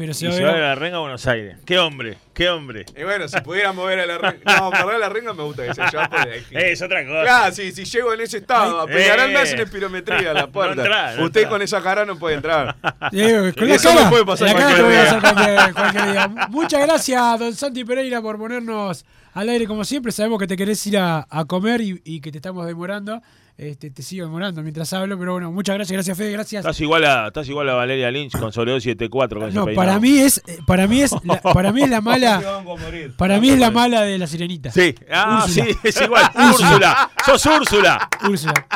[0.00, 0.62] Pero Y se va se a va a ver.
[0.62, 1.58] la renga a Buenos Aires.
[1.66, 2.16] ¡Qué hombre!
[2.32, 2.86] ¡Qué hombre!
[2.98, 4.56] Y bueno, si pudiéramos ver a la renga.
[4.58, 6.08] No, para ver a la renga me gusta que allá.
[6.08, 6.72] porque hay gente.
[6.72, 7.22] Es otra cosa.
[7.22, 9.32] Claro, sí, si llego en ese estado, a Peñarol Eh.
[9.34, 10.80] me hacen espirometría a la No puerta.
[10.82, 11.50] entrá, no Usted entrá.
[11.50, 12.76] con esa cara no puede entrar.
[13.12, 15.10] Diego, con la Eso cara, puede pasar la cara cualquier voy a día.
[15.10, 16.28] hacer cualquier, cualquier día.
[16.48, 19.04] Muchas gracias, don Santi Pereira, por ponernos
[19.34, 20.12] al aire como siempre.
[20.12, 23.20] Sabemos que te querés ir a, a comer y, y que te estamos demorando.
[23.60, 26.60] Este, te sigo demorando mientras hablo, pero bueno, muchas gracias, gracias Fede, gracias.
[26.60, 30.16] Estás igual a, estás igual a Valeria Lynch con de T4 con No, para mí
[30.16, 32.64] es, eh, para mí es, la, para mí es la mala,
[33.18, 34.70] para mí es la mala de la sirenita.
[34.70, 35.66] Sí, ah, Úrsula.
[35.66, 36.30] sí, es igual.
[36.34, 36.70] Úrsula.
[36.70, 37.10] Úrsula.
[37.26, 38.08] Sos Úrsula.
[38.26, 38.66] Úrsula.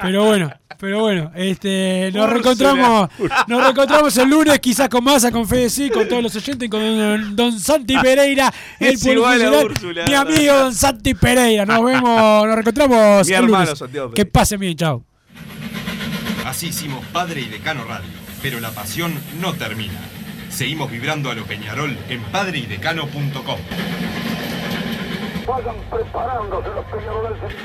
[0.00, 3.08] Pero bueno, pero bueno, este, nos reencontramos,
[3.48, 6.70] nos reencontramos el lunes, quizás con Massa, con Fede sí, con todos los oyentes, y
[6.70, 10.04] con don, don Santi Pereira, el Úrsula.
[10.06, 11.66] mi amigo don Santi Pereira.
[11.66, 13.78] Nos vemos, nos reencontramos Mi el hermano lunes.
[13.78, 15.04] Santiago Que pasen bien, chao.
[16.46, 18.08] Así hicimos Padre y Decano Radio,
[18.40, 19.98] pero la pasión no termina.
[20.48, 23.58] Seguimos vibrando a lo Peñarol en padreidecano.com.
[25.46, 27.56] Vayan preparándose los peñarolenses.